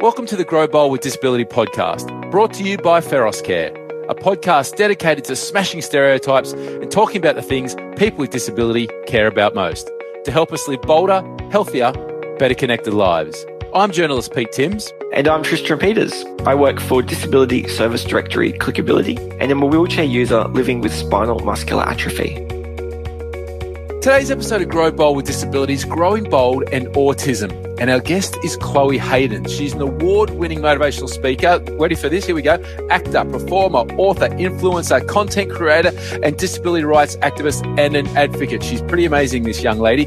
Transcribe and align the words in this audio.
Welcome 0.00 0.26
to 0.26 0.36
the 0.36 0.44
Grow 0.44 0.66
Bold 0.66 0.92
with 0.92 1.00
Disability 1.00 1.46
podcast, 1.46 2.30
brought 2.30 2.52
to 2.54 2.62
you 2.62 2.76
by 2.76 3.00
Feros 3.00 3.42
Care, 3.42 3.68
a 4.10 4.14
podcast 4.14 4.76
dedicated 4.76 5.24
to 5.24 5.34
smashing 5.34 5.80
stereotypes 5.80 6.52
and 6.52 6.90
talking 6.90 7.16
about 7.16 7.34
the 7.34 7.40
things 7.40 7.74
people 7.96 8.18
with 8.18 8.28
disability 8.28 8.90
care 9.06 9.26
about 9.26 9.54
most 9.54 9.90
to 10.24 10.30
help 10.30 10.52
us 10.52 10.68
live 10.68 10.82
bolder, 10.82 11.24
healthier, 11.50 11.92
better 12.38 12.54
connected 12.54 12.92
lives. 12.92 13.46
I'm 13.74 13.90
journalist 13.90 14.34
Pete 14.34 14.52
Timms. 14.52 14.92
And 15.14 15.26
I'm 15.28 15.42
Tristan 15.42 15.78
Peters. 15.78 16.26
I 16.44 16.54
work 16.54 16.78
for 16.78 17.00
Disability 17.00 17.66
Service 17.66 18.04
Directory 18.04 18.52
Clickability 18.52 19.18
and 19.40 19.50
am 19.50 19.62
a 19.62 19.66
wheelchair 19.66 20.04
user 20.04 20.44
living 20.48 20.82
with 20.82 20.92
spinal 20.92 21.38
muscular 21.38 21.84
atrophy. 21.88 22.46
Today's 24.06 24.30
episode 24.30 24.62
of 24.62 24.68
Grow 24.68 24.92
Bold 24.92 25.16
with 25.16 25.26
Disabilities, 25.26 25.84
Growing 25.84 26.30
Bold 26.30 26.62
and 26.70 26.86
Autism. 26.94 27.50
And 27.80 27.90
our 27.90 27.98
guest 27.98 28.36
is 28.44 28.56
Chloe 28.58 28.98
Hayden. 28.98 29.48
She's 29.48 29.72
an 29.72 29.80
award 29.80 30.30
winning 30.30 30.60
motivational 30.60 31.08
speaker. 31.08 31.60
Ready 31.72 31.96
for 31.96 32.08
this? 32.08 32.24
Here 32.24 32.36
we 32.36 32.40
go. 32.40 32.62
Actor, 32.88 33.24
performer, 33.24 33.80
author, 33.98 34.28
influencer, 34.28 35.04
content 35.08 35.50
creator, 35.50 35.90
and 36.22 36.36
disability 36.38 36.84
rights 36.84 37.16
activist 37.16 37.66
and 37.80 37.96
an 37.96 38.06
advocate. 38.16 38.62
She's 38.62 38.80
pretty 38.82 39.06
amazing, 39.06 39.42
this 39.42 39.60
young 39.60 39.80
lady. 39.80 40.04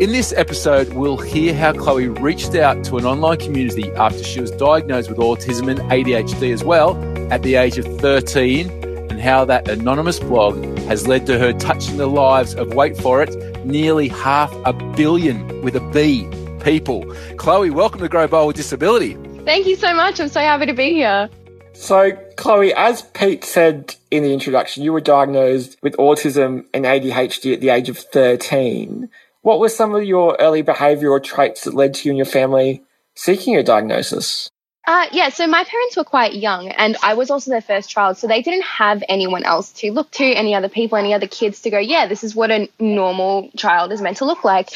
In 0.00 0.10
this 0.10 0.32
episode, 0.32 0.94
we'll 0.94 1.18
hear 1.18 1.54
how 1.54 1.74
Chloe 1.74 2.08
reached 2.08 2.54
out 2.54 2.82
to 2.84 2.96
an 2.96 3.04
online 3.04 3.36
community 3.36 3.92
after 3.92 4.24
she 4.24 4.40
was 4.40 4.52
diagnosed 4.52 5.10
with 5.10 5.18
autism 5.18 5.68
and 5.68 5.80
ADHD 5.90 6.50
as 6.50 6.64
well 6.64 6.96
at 7.30 7.42
the 7.42 7.56
age 7.56 7.76
of 7.76 7.84
13, 8.00 8.70
and 9.10 9.20
how 9.20 9.44
that 9.44 9.68
anonymous 9.68 10.18
blog 10.18 10.73
has 10.86 11.06
led 11.06 11.26
to 11.26 11.38
her 11.38 11.52
touching 11.52 11.96
the 11.96 12.06
lives 12.06 12.54
of, 12.54 12.74
wait 12.74 12.96
for 12.96 13.22
it, 13.22 13.64
nearly 13.64 14.08
half 14.08 14.52
a 14.64 14.72
billion 14.72 15.62
with 15.62 15.76
a 15.76 15.80
B 15.90 16.28
people. 16.62 17.04
Chloe, 17.36 17.70
welcome 17.70 18.00
to 18.00 18.08
Grow 18.08 18.26
Bold 18.26 18.48
with 18.48 18.56
Disability. 18.56 19.14
Thank 19.44 19.66
you 19.66 19.76
so 19.76 19.94
much. 19.94 20.20
I'm 20.20 20.28
so 20.28 20.40
happy 20.40 20.66
to 20.66 20.72
be 20.72 20.92
here. 20.92 21.28
So, 21.74 22.12
Chloe, 22.36 22.72
as 22.72 23.02
Pete 23.02 23.44
said 23.44 23.96
in 24.10 24.22
the 24.22 24.32
introduction, 24.32 24.84
you 24.84 24.92
were 24.92 25.00
diagnosed 25.00 25.76
with 25.82 25.96
autism 25.96 26.66
and 26.72 26.84
ADHD 26.84 27.52
at 27.52 27.60
the 27.60 27.68
age 27.68 27.88
of 27.88 27.98
13. 27.98 29.10
What 29.42 29.60
were 29.60 29.68
some 29.68 29.94
of 29.94 30.04
your 30.04 30.36
early 30.40 30.62
behavioural 30.62 31.22
traits 31.22 31.64
that 31.64 31.74
led 31.74 31.94
to 31.94 32.08
you 32.08 32.12
and 32.12 32.16
your 32.16 32.26
family 32.26 32.82
seeking 33.14 33.56
a 33.56 33.62
diagnosis? 33.62 34.48
Uh, 34.86 35.06
yeah, 35.12 35.30
so 35.30 35.46
my 35.46 35.64
parents 35.64 35.96
were 35.96 36.04
quite 36.04 36.34
young, 36.34 36.68
and 36.68 36.96
I 37.02 37.14
was 37.14 37.30
also 37.30 37.50
their 37.50 37.62
first 37.62 37.88
child, 37.88 38.18
so 38.18 38.26
they 38.26 38.42
didn't 38.42 38.64
have 38.64 39.02
anyone 39.08 39.42
else 39.42 39.72
to 39.72 39.90
look 39.90 40.10
to, 40.12 40.24
any 40.24 40.54
other 40.54 40.68
people, 40.68 40.98
any 40.98 41.14
other 41.14 41.26
kids 41.26 41.62
to 41.62 41.70
go, 41.70 41.78
yeah, 41.78 42.06
this 42.06 42.22
is 42.22 42.34
what 42.34 42.50
a 42.50 42.68
normal 42.78 43.50
child 43.56 43.92
is 43.92 44.02
meant 44.02 44.18
to 44.18 44.26
look 44.26 44.44
like. 44.44 44.70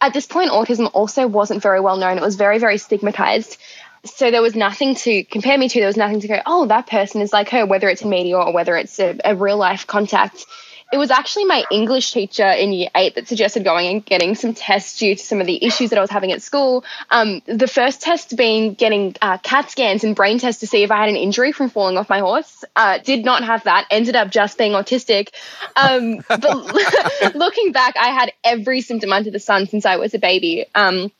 At 0.00 0.14
this 0.14 0.26
point, 0.26 0.50
autism 0.50 0.90
also 0.94 1.26
wasn't 1.26 1.62
very 1.62 1.80
well 1.80 1.98
known. 1.98 2.16
It 2.16 2.22
was 2.22 2.36
very, 2.36 2.58
very 2.58 2.78
stigmatized. 2.78 3.58
So 4.04 4.30
there 4.30 4.42
was 4.42 4.56
nothing 4.56 4.94
to 4.96 5.22
compare 5.22 5.58
me 5.58 5.68
to. 5.68 5.78
There 5.78 5.86
was 5.86 5.98
nothing 5.98 6.20
to 6.20 6.28
go, 6.28 6.40
oh, 6.46 6.66
that 6.66 6.86
person 6.86 7.20
is 7.20 7.32
like 7.32 7.50
her, 7.50 7.66
whether 7.66 7.88
it's 7.88 8.02
in 8.02 8.10
media 8.10 8.38
or 8.38 8.52
whether 8.52 8.74
it's 8.76 8.98
a, 8.98 9.18
a 9.22 9.36
real 9.36 9.58
life 9.58 9.86
contact 9.86 10.46
it 10.92 10.98
was 10.98 11.10
actually 11.10 11.46
my 11.46 11.64
English 11.70 12.12
teacher 12.12 12.46
in 12.46 12.72
year 12.72 12.90
eight 12.94 13.14
that 13.14 13.26
suggested 13.26 13.64
going 13.64 13.86
and 13.86 14.04
getting 14.04 14.34
some 14.34 14.52
tests 14.52 14.98
due 14.98 15.14
to 15.14 15.22
some 15.22 15.40
of 15.40 15.46
the 15.46 15.64
issues 15.64 15.88
that 15.90 15.98
I 15.98 16.02
was 16.02 16.10
having 16.10 16.32
at 16.32 16.42
school. 16.42 16.84
Um, 17.10 17.40
the 17.46 17.66
first 17.66 18.02
test 18.02 18.36
being 18.36 18.74
getting 18.74 19.16
uh, 19.22 19.38
CAT 19.38 19.70
scans 19.70 20.04
and 20.04 20.14
brain 20.14 20.38
tests 20.38 20.60
to 20.60 20.66
see 20.66 20.82
if 20.82 20.90
I 20.90 20.98
had 20.98 21.08
an 21.08 21.16
injury 21.16 21.52
from 21.52 21.70
falling 21.70 21.96
off 21.96 22.10
my 22.10 22.18
horse. 22.18 22.62
Uh, 22.76 22.98
did 22.98 23.24
not 23.24 23.42
have 23.42 23.64
that. 23.64 23.86
Ended 23.90 24.16
up 24.16 24.30
just 24.30 24.58
being 24.58 24.72
autistic. 24.72 25.30
Um, 25.76 26.22
but 26.28 27.34
looking 27.34 27.72
back, 27.72 27.96
I 27.98 28.08
had 28.08 28.32
every 28.44 28.82
symptom 28.82 29.14
under 29.14 29.30
the 29.30 29.40
sun 29.40 29.66
since 29.66 29.86
I 29.86 29.96
was 29.96 30.12
a 30.12 30.18
baby. 30.18 30.66
Um, 30.74 31.10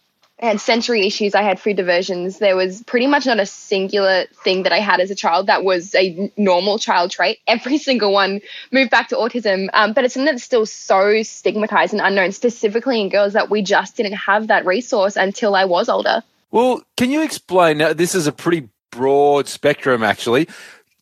I 0.43 0.47
had 0.47 0.61
sensory 0.61 1.07
issues, 1.07 1.37
I 1.37 1.43
had 1.43 1.61
food 1.61 1.77
diversions. 1.77 2.39
There 2.39 2.57
was 2.57 2.83
pretty 2.83 3.07
much 3.07 3.27
not 3.27 3.39
a 3.39 3.47
singular 3.47 4.25
thing 4.43 4.65
that 4.65 4.73
I 4.73 4.81
had 4.81 4.99
as 4.99 5.09
a 5.13 5.15
child 5.15 5.47
that 5.47 5.63
was 5.63 5.95
a 5.95 6.33
normal 6.37 6.81
child 6.81 7.13
trait. 7.13 7.39
Every 7.47 7.79
single 7.89 8.13
one 8.13 8.41
moved 8.73 8.91
back 8.91 9.09
to 9.11 9.17
autism, 9.17 9.69
um, 9.73 9.93
but 9.93 10.05
it's 10.05 10.15
something 10.15 10.35
that's 10.35 10.43
still 10.43 10.67
so 10.67 11.23
stigmatized 11.23 11.93
and 11.93 12.03
unknown, 12.03 12.33
specifically 12.33 13.01
in 13.01 13.09
girls, 13.09 13.35
that 13.35 13.51
we 13.51 13.63
just 13.63 13.97
didn't 13.97 14.15
have 14.15 14.49
that 14.49 14.67
resource 14.67 15.15
until 15.15 15.55
I 15.55 15.65
was 15.65 15.89
older. 15.89 16.25
Well, 16.51 16.83
can 16.97 17.13
you 17.13 17.23
explain? 17.23 17.79
Now, 17.79 17.93
this 17.93 18.17
is 18.17 18.27
a 18.27 18.33
pretty 18.33 18.69
broad 18.91 19.47
spectrum, 19.47 20.03
actually. 20.03 20.49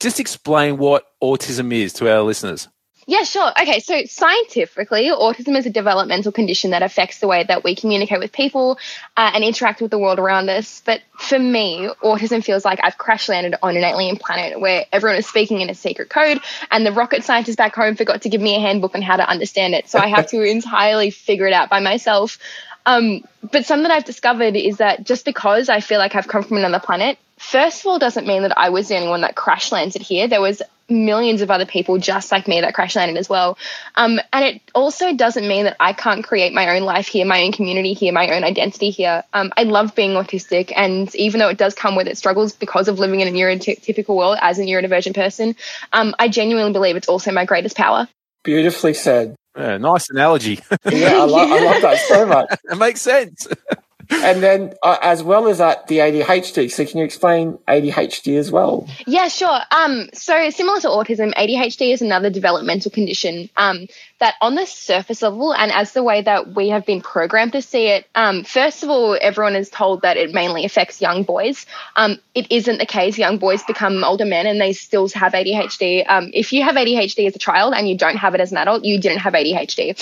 Just 0.01 0.21
explain 0.21 0.77
what 0.77 1.07
autism 1.23 1.73
is 1.73 1.95
to 1.95 2.13
our 2.13 2.21
listeners. 2.21 2.69
Yeah, 3.07 3.23
sure. 3.23 3.51
Okay, 3.61 3.81
so 3.81 4.05
scientifically, 4.05 5.09
autism 5.09 5.57
is 5.57 5.67
a 5.67 5.71
developmental 5.71 6.33
condition 6.33 6.71
that 6.71 6.83
affects 6.83 7.19
the 7.19 7.27
way 7.27 7.43
that 7.43 7.65
we 7.65 7.75
communicate 7.75 8.21
with 8.21 8.31
people 8.31 8.79
uh, 9.17 9.31
and 9.35 9.43
interact 9.43 9.81
with 9.81 9.91
the 9.91 9.99
world 9.99 10.19
around 10.19 10.49
us. 10.49 10.83
But 10.85 11.01
for 11.19 11.39
me, 11.39 11.89
autism 12.05 12.45
feels 12.45 12.65
like 12.65 12.79
I've 12.83 12.99
crash 12.99 13.29
landed 13.29 13.57
on 13.63 13.77
an 13.77 13.85
alien 13.85 14.17
planet 14.17 14.61
where 14.61 14.87
everyone 14.93 15.19
is 15.19 15.27
speaking 15.27 15.61
in 15.61 15.71
a 15.71 15.75
secret 15.75 16.11
code, 16.11 16.41
and 16.71 16.87
the 16.87 16.93
rocket 16.93 17.25
scientist 17.25 17.59
back 17.59 17.75
home 17.75 17.97
forgot 17.97 18.23
to 18.23 18.29
give 18.29 18.41
me 18.41 18.55
a 18.55 18.61
handbook 18.61 18.95
on 18.95 19.03
how 19.03 19.17
to 19.17 19.29
understand 19.29 19.75
it. 19.75 19.89
So 19.89 19.99
I 19.99 20.09
have 20.09 20.29
to 20.31 20.43
entirely 20.51 21.11
figure 21.11 21.47
it 21.47 21.53
out 21.53 21.71
by 21.71 21.81
myself. 21.81 22.39
Um, 22.87 23.25
but 23.51 23.67
something 23.67 23.91
I've 23.91 24.05
discovered 24.05 24.57
is 24.57 24.79
that 24.79 25.05
just 25.05 25.25
because 25.25 25.69
I 25.69 25.81
feel 25.81 25.99
like 25.99 26.15
I've 26.15 26.29
come 26.29 26.43
from 26.43 26.59
another 26.59 26.81
planet, 26.81 27.19
first 27.41 27.81
of 27.81 27.87
all, 27.87 27.99
doesn't 27.99 28.27
mean 28.27 28.43
that 28.43 28.57
I 28.57 28.69
was 28.69 28.89
the 28.89 28.97
only 28.97 29.09
one 29.09 29.23
that 29.23 29.35
crash 29.35 29.73
landed 29.73 30.03
here. 30.03 30.29
There 30.29 30.43
was 30.43 30.63
millions 30.91 31.41
of 31.41 31.51
other 31.51 31.65
people 31.65 31.99
just 31.99 32.31
like 32.31 32.47
me 32.47 32.61
that 32.61 32.75
crash 32.75 32.97
landed 32.97 33.17
as 33.17 33.29
well. 33.29 33.57
Um, 33.95 34.21
and 34.33 34.45
it 34.45 34.63
also 34.75 35.15
doesn't 35.15 35.47
mean 35.47 35.65
that 35.65 35.77
I 35.81 35.93
can't 35.93 36.25
create 36.25 36.53
my 36.53 36.77
own 36.77 36.83
life 36.83 37.07
here, 37.07 37.25
my 37.25 37.43
own 37.43 37.53
community 37.53 37.95
here, 37.95 38.13
my 38.13 38.31
own 38.37 38.45
identity 38.45 38.91
here. 38.91 39.25
Um, 39.33 39.53
I 39.57 39.63
love 39.63 39.95
being 39.95 40.11
autistic, 40.11 40.73
and 40.77 41.13
even 41.15 41.41
though 41.41 41.49
it 41.49 41.59
does 41.59 41.75
come 41.75 41.97
with 41.97 42.09
its 42.09 42.19
struggles 42.19 42.53
because 42.53 42.89
of 42.89 42.99
living 42.99 43.21
in 43.21 43.29
a 43.29 43.31
neurotypical 43.31 44.17
world 44.17 44.39
as 44.43 44.59
a 44.59 44.63
neurodivergent 44.63 45.15
person, 45.15 45.57
um, 45.93 46.15
I 46.19 46.29
genuinely 46.29 46.73
believe 46.73 46.97
it's 46.97 47.09
also 47.09 47.33
my 47.33 47.47
greatest 47.47 47.77
power. 47.77 48.07
Beautifully 48.43 48.95
said. 48.95 49.35
Yeah, 49.57 49.79
nice 49.79 50.11
analogy. 50.11 50.61
yeah, 50.91 51.17
I, 51.17 51.25
lo- 51.25 51.49
I 51.49 51.61
love 51.61 51.83
that 51.83 51.99
so 51.99 52.27
much. 52.27 52.49
it 52.65 52.79
makes 52.79 53.01
sense 53.01 53.47
and 54.11 54.43
then 54.43 54.75
uh, 54.83 54.99
as 55.01 55.23
well 55.23 55.49
as 55.49 55.59
that, 55.59 55.87
the 55.87 55.99
ADHD. 55.99 56.71
So 56.71 56.85
can 56.85 56.99
you 56.99 57.05
explain 57.05 57.59
ADHD 57.69 58.39
as 58.39 58.51
well? 58.51 58.89
Yeah, 59.07 59.29
sure. 59.29 59.61
Um, 59.71 60.09
so 60.13 60.51
similar 60.51 60.81
to 60.81 60.89
autism, 60.89 61.33
ADHD 61.35 61.93
is 61.93 62.03
another 62.03 62.31
developmental 62.31 62.91
condition 62.91 63.51
um, 63.57 63.87
that 64.19 64.35
on 64.41 64.55
the 64.55 64.67
surface 64.67 65.23
level 65.23 65.55
and 65.55 65.73
as 65.73 65.93
the 65.93 66.03
way 66.03 66.23
that 66.23 66.55
we 66.55 66.69
have 66.71 66.85
been 66.85 67.01
programmed 67.01 67.53
to 67.53 67.63
see 67.63 67.87
it, 67.87 68.07
um, 68.15 68.45
first 68.45 68.83
of 68.83 68.91
all, 68.91 69.17
everyone 69.21 69.57
is 69.57 69.71
told 69.71 70.03
that 70.03 70.17
it 70.17 70.33
mainly 70.33 70.65
affects 70.65 71.01
young 71.01 71.23
boys. 71.23 71.67
Um, 71.97 72.19
it 72.35 72.51
isn't 72.51 72.79
the 72.79 72.87
case. 72.87 73.17
Young 73.17 73.39
boys 73.39 73.63
become 73.63 74.05
older 74.05 74.27
men 74.27 74.47
and 74.47 74.61
they 74.61 74.73
still 74.73 75.09
have 75.11 75.33
ADHD. 75.33 76.05
Um, 76.09 76.31
if 76.35 76.53
you 76.53 76.63
have 76.63 76.75
ADHD 76.75 77.27
as 77.27 77.37
a 77.37 77.39
child 77.39 77.75
and 77.75 77.89
you 77.89 77.97
don't 77.97 78.17
have 78.17 78.35
it 78.35 78.41
as 78.41 78.53
an 78.53 78.59
adult, 78.59 78.85
you 78.85 79.01
didn't 79.01 79.19
have 79.19 79.35
ADHD. 79.35 79.97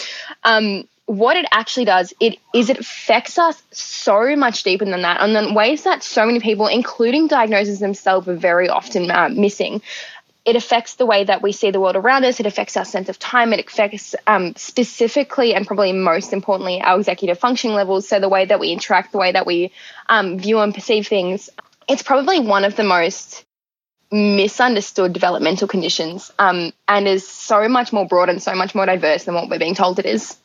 What 1.08 1.38
it 1.38 1.46
actually 1.50 1.86
does 1.86 2.12
it 2.20 2.38
is 2.54 2.68
it 2.68 2.80
affects 2.80 3.38
us 3.38 3.62
so 3.72 4.36
much 4.36 4.62
deeper 4.62 4.84
than 4.84 5.00
that. 5.02 5.22
And 5.22 5.34
then 5.34 5.54
ways 5.54 5.84
that 5.84 6.02
so 6.02 6.26
many 6.26 6.38
people 6.38 6.66
including 6.66 7.28
diagnoses 7.28 7.78
themselves 7.78 8.28
are 8.28 8.36
very 8.36 8.68
often 8.68 9.10
uh, 9.10 9.30
missing. 9.30 9.80
It 10.44 10.54
affects 10.54 10.96
the 10.96 11.06
way 11.06 11.24
that 11.24 11.40
we 11.40 11.52
see 11.52 11.70
the 11.70 11.80
world 11.80 11.96
around 11.96 12.24
us. 12.24 12.40
It 12.40 12.46
affects 12.46 12.76
our 12.76 12.84
sense 12.84 13.08
of 13.08 13.18
time. 13.18 13.54
It 13.54 13.66
affects 13.66 14.14
um, 14.26 14.54
specifically 14.56 15.54
and 15.54 15.66
probably 15.66 15.92
most 15.94 16.34
importantly 16.34 16.82
our 16.82 16.98
executive 16.98 17.38
functioning 17.38 17.74
levels. 17.74 18.06
So 18.06 18.20
the 18.20 18.28
way 18.28 18.44
that 18.44 18.60
we 18.60 18.70
interact 18.70 19.12
the 19.12 19.18
way 19.18 19.32
that 19.32 19.46
we 19.46 19.72
um, 20.10 20.38
view 20.38 20.58
and 20.58 20.74
perceive 20.74 21.08
things. 21.08 21.48
It's 21.88 22.02
probably 22.02 22.38
one 22.38 22.66
of 22.66 22.76
the 22.76 22.84
most 22.84 23.46
misunderstood 24.10 25.14
developmental 25.14 25.68
conditions 25.68 26.32
um, 26.38 26.74
and 26.86 27.08
is 27.08 27.26
so 27.26 27.66
much 27.66 27.94
more 27.94 28.06
broad 28.06 28.28
and 28.28 28.42
so 28.42 28.54
much 28.54 28.74
more 28.74 28.84
diverse 28.84 29.24
than 29.24 29.34
what 29.34 29.48
we're 29.48 29.58
being 29.58 29.74
told 29.74 29.98
it 29.98 30.06
is 30.06 30.36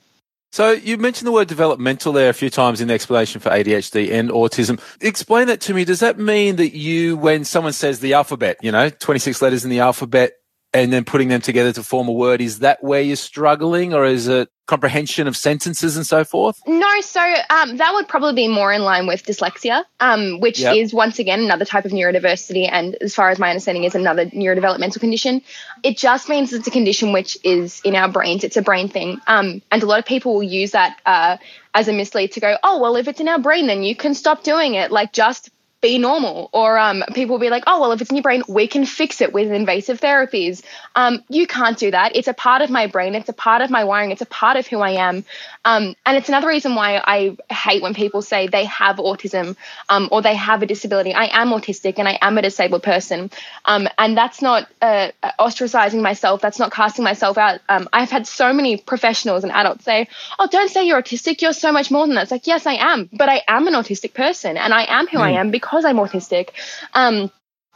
so 0.53 0.69
you 0.69 0.99
mentioned 0.99 1.25
the 1.25 1.31
word 1.31 1.47
developmental 1.47 2.13
there 2.13 2.29
a 2.29 2.33
few 2.33 2.51
times 2.51 2.79
in 2.79 2.87
the 2.87 2.93
explanation 2.93 3.41
for 3.41 3.49
ADHD 3.49 4.11
and 4.11 4.29
autism. 4.29 4.79
Explain 5.01 5.47
that 5.47 5.61
to 5.61 5.73
me. 5.73 5.83
Does 5.83 6.01
that 6.01 6.19
mean 6.19 6.57
that 6.57 6.77
you, 6.77 7.17
when 7.17 7.43
someone 7.43 7.73
says 7.73 8.01
the 8.01 8.13
alphabet, 8.13 8.57
you 8.61 8.71
know, 8.71 8.91
26 8.91 9.41
letters 9.41 9.63
in 9.63 9.71
the 9.71 9.79
alphabet, 9.79 10.33
and 10.73 10.91
then 10.91 11.05
putting 11.05 11.27
them 11.27 11.41
together 11.41 11.71
to 11.73 11.83
form 11.83 12.07
a 12.07 12.11
word, 12.11 12.41
is 12.41 12.59
that 12.59 12.83
where 12.83 13.01
you're 13.01 13.15
struggling 13.15 13.93
or 13.93 14.05
is 14.05 14.27
it 14.27 14.49
comprehension 14.65 15.27
of 15.27 15.35
sentences 15.35 15.97
and 15.97 16.07
so 16.07 16.23
forth? 16.23 16.59
No, 16.65 17.01
so 17.01 17.21
um, 17.49 17.77
that 17.77 17.93
would 17.93 18.07
probably 18.07 18.33
be 18.33 18.47
more 18.47 18.71
in 18.71 18.81
line 18.81 19.05
with 19.05 19.23
dyslexia, 19.23 19.83
um, 19.99 20.39
which 20.39 20.61
yep. 20.61 20.75
is 20.75 20.93
once 20.93 21.19
again 21.19 21.41
another 21.41 21.65
type 21.65 21.85
of 21.85 21.91
neurodiversity, 21.91 22.67
and 22.71 22.95
as 22.95 23.13
far 23.13 23.29
as 23.29 23.39
my 23.39 23.49
understanding 23.49 23.83
is 23.83 23.93
another 23.93 24.25
neurodevelopmental 24.27 24.99
condition. 24.99 25.41
It 25.83 25.97
just 25.97 26.29
means 26.29 26.53
it's 26.53 26.67
a 26.67 26.71
condition 26.71 27.11
which 27.11 27.37
is 27.43 27.81
in 27.83 27.95
our 27.95 28.09
brains. 28.09 28.43
It's 28.43 28.57
a 28.57 28.61
brain 28.61 28.87
thing, 28.87 29.19
um, 29.27 29.61
and 29.71 29.83
a 29.83 29.85
lot 29.85 29.99
of 29.99 30.05
people 30.05 30.33
will 30.33 30.43
use 30.43 30.71
that 30.71 30.99
uh, 31.05 31.37
as 31.73 31.87
a 31.87 31.93
mislead 31.93 32.31
to 32.33 32.39
go, 32.39 32.57
oh 32.63 32.81
well, 32.81 32.95
if 32.95 33.07
it's 33.07 33.19
in 33.19 33.27
our 33.27 33.39
brain, 33.39 33.67
then 33.67 33.83
you 33.83 33.95
can 33.95 34.15
stop 34.15 34.43
doing 34.43 34.75
it. 34.75 34.91
Like 34.91 35.11
just 35.11 35.49
be 35.83 35.99
normal. 35.99 36.49
Or 36.53 36.79
um, 36.79 37.03
people 37.13 37.35
will 37.35 37.41
be 37.41 37.49
like, 37.51 37.65
oh, 37.67 37.81
well, 37.81 37.91
if 37.91 38.01
it's 38.01 38.09
in 38.09 38.15
your 38.15 38.23
brain, 38.23 38.41
we 38.47 38.67
can 38.67 38.85
fix 38.85 39.21
it 39.21 39.33
with 39.33 39.51
invasive 39.51 39.99
therapies. 39.99 40.63
Um, 40.95 41.23
you 41.29 41.45
can't 41.45 41.77
do 41.77 41.91
that. 41.91 42.15
It's 42.15 42.29
a 42.29 42.33
part 42.33 42.63
of 42.63 42.71
my 42.71 42.87
brain. 42.87 43.13
It's 43.13 43.29
a 43.29 43.33
part 43.33 43.61
of 43.61 43.69
my 43.69 43.83
wiring. 43.83 44.11
It's 44.11 44.21
a 44.21 44.25
part 44.25 44.57
of 44.57 44.65
who 44.65 44.79
I 44.79 44.91
am. 44.91 45.25
Um, 45.65 45.95
and 46.05 46.17
it's 46.17 46.29
another 46.29 46.47
reason 46.47 46.73
why 46.75 47.01
I 47.03 47.37
hate 47.53 47.81
when 47.81 47.93
people 47.93 48.21
say 48.21 48.47
they 48.47 48.65
have 48.65 48.95
autism 48.95 49.55
um, 49.89 50.07
or 50.11 50.21
they 50.21 50.35
have 50.35 50.63
a 50.63 50.65
disability. 50.65 51.13
I 51.13 51.25
am 51.41 51.49
autistic 51.49 51.99
and 51.99 52.07
I 52.07 52.17
am 52.21 52.37
a 52.37 52.41
disabled 52.41 52.83
person. 52.83 53.29
Um, 53.65 53.89
and 53.97 54.17
that's 54.17 54.41
not 54.41 54.69
uh, 54.81 55.11
ostracizing 55.37 56.01
myself. 56.01 56.41
That's 56.41 56.59
not 56.59 56.71
casting 56.71 57.03
myself 57.03 57.37
out. 57.37 57.59
Um, 57.67 57.89
I've 57.91 58.09
had 58.09 58.25
so 58.25 58.53
many 58.53 58.77
professionals 58.77 59.43
and 59.43 59.51
adults 59.51 59.83
say, 59.83 60.07
oh, 60.39 60.47
don't 60.47 60.69
say 60.69 60.87
you're 60.87 61.01
autistic. 61.01 61.41
You're 61.41 61.51
so 61.51 61.73
much 61.73 61.91
more 61.91 62.07
than 62.07 62.15
that. 62.15 62.23
It's 62.23 62.31
like, 62.31 62.47
yes, 62.47 62.65
I 62.65 62.75
am. 62.75 63.09
But 63.11 63.27
I 63.27 63.41
am 63.49 63.67
an 63.67 63.73
autistic 63.73 64.13
person 64.13 64.55
and 64.55 64.73
I 64.73 64.85
am 64.87 65.07
who 65.07 65.17
mm. 65.17 65.21
I 65.21 65.31
hmm. 65.31 65.37
am 65.39 65.51
because 65.51 65.72
I'm 65.81 65.97
autistic. 65.97 66.49
Um, 66.93 67.31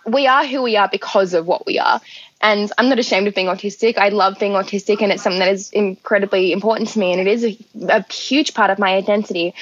we 0.06 0.28
are 0.28 0.46
who 0.46 0.64
we 0.64 0.78
are 0.78 0.90
because 0.90 1.34
of 1.34 1.46
what 1.46 1.66
we 1.66 1.80
are. 1.80 2.00
And 2.40 2.72
I'm 2.78 2.90
not 2.90 3.00
ashamed 3.00 3.28
of 3.28 3.36
being 3.36 3.48
autistic. 3.48 3.98
I 3.98 4.10
love 4.10 4.38
being 4.40 4.54
autistic, 4.54 5.02
and 5.02 5.12
it's 5.12 5.24
something 5.24 5.40
that 5.40 5.52
is 5.52 5.72
incredibly 5.72 6.52
important 6.52 6.90
to 6.90 7.00
me, 7.00 7.12
and 7.12 7.20
it 7.20 7.28
is 7.28 7.44
a, 7.44 7.58
a 7.90 8.14
huge 8.14 8.54
part 8.54 8.70
of 8.70 8.80
my 8.80 8.94
identity. 8.94 9.56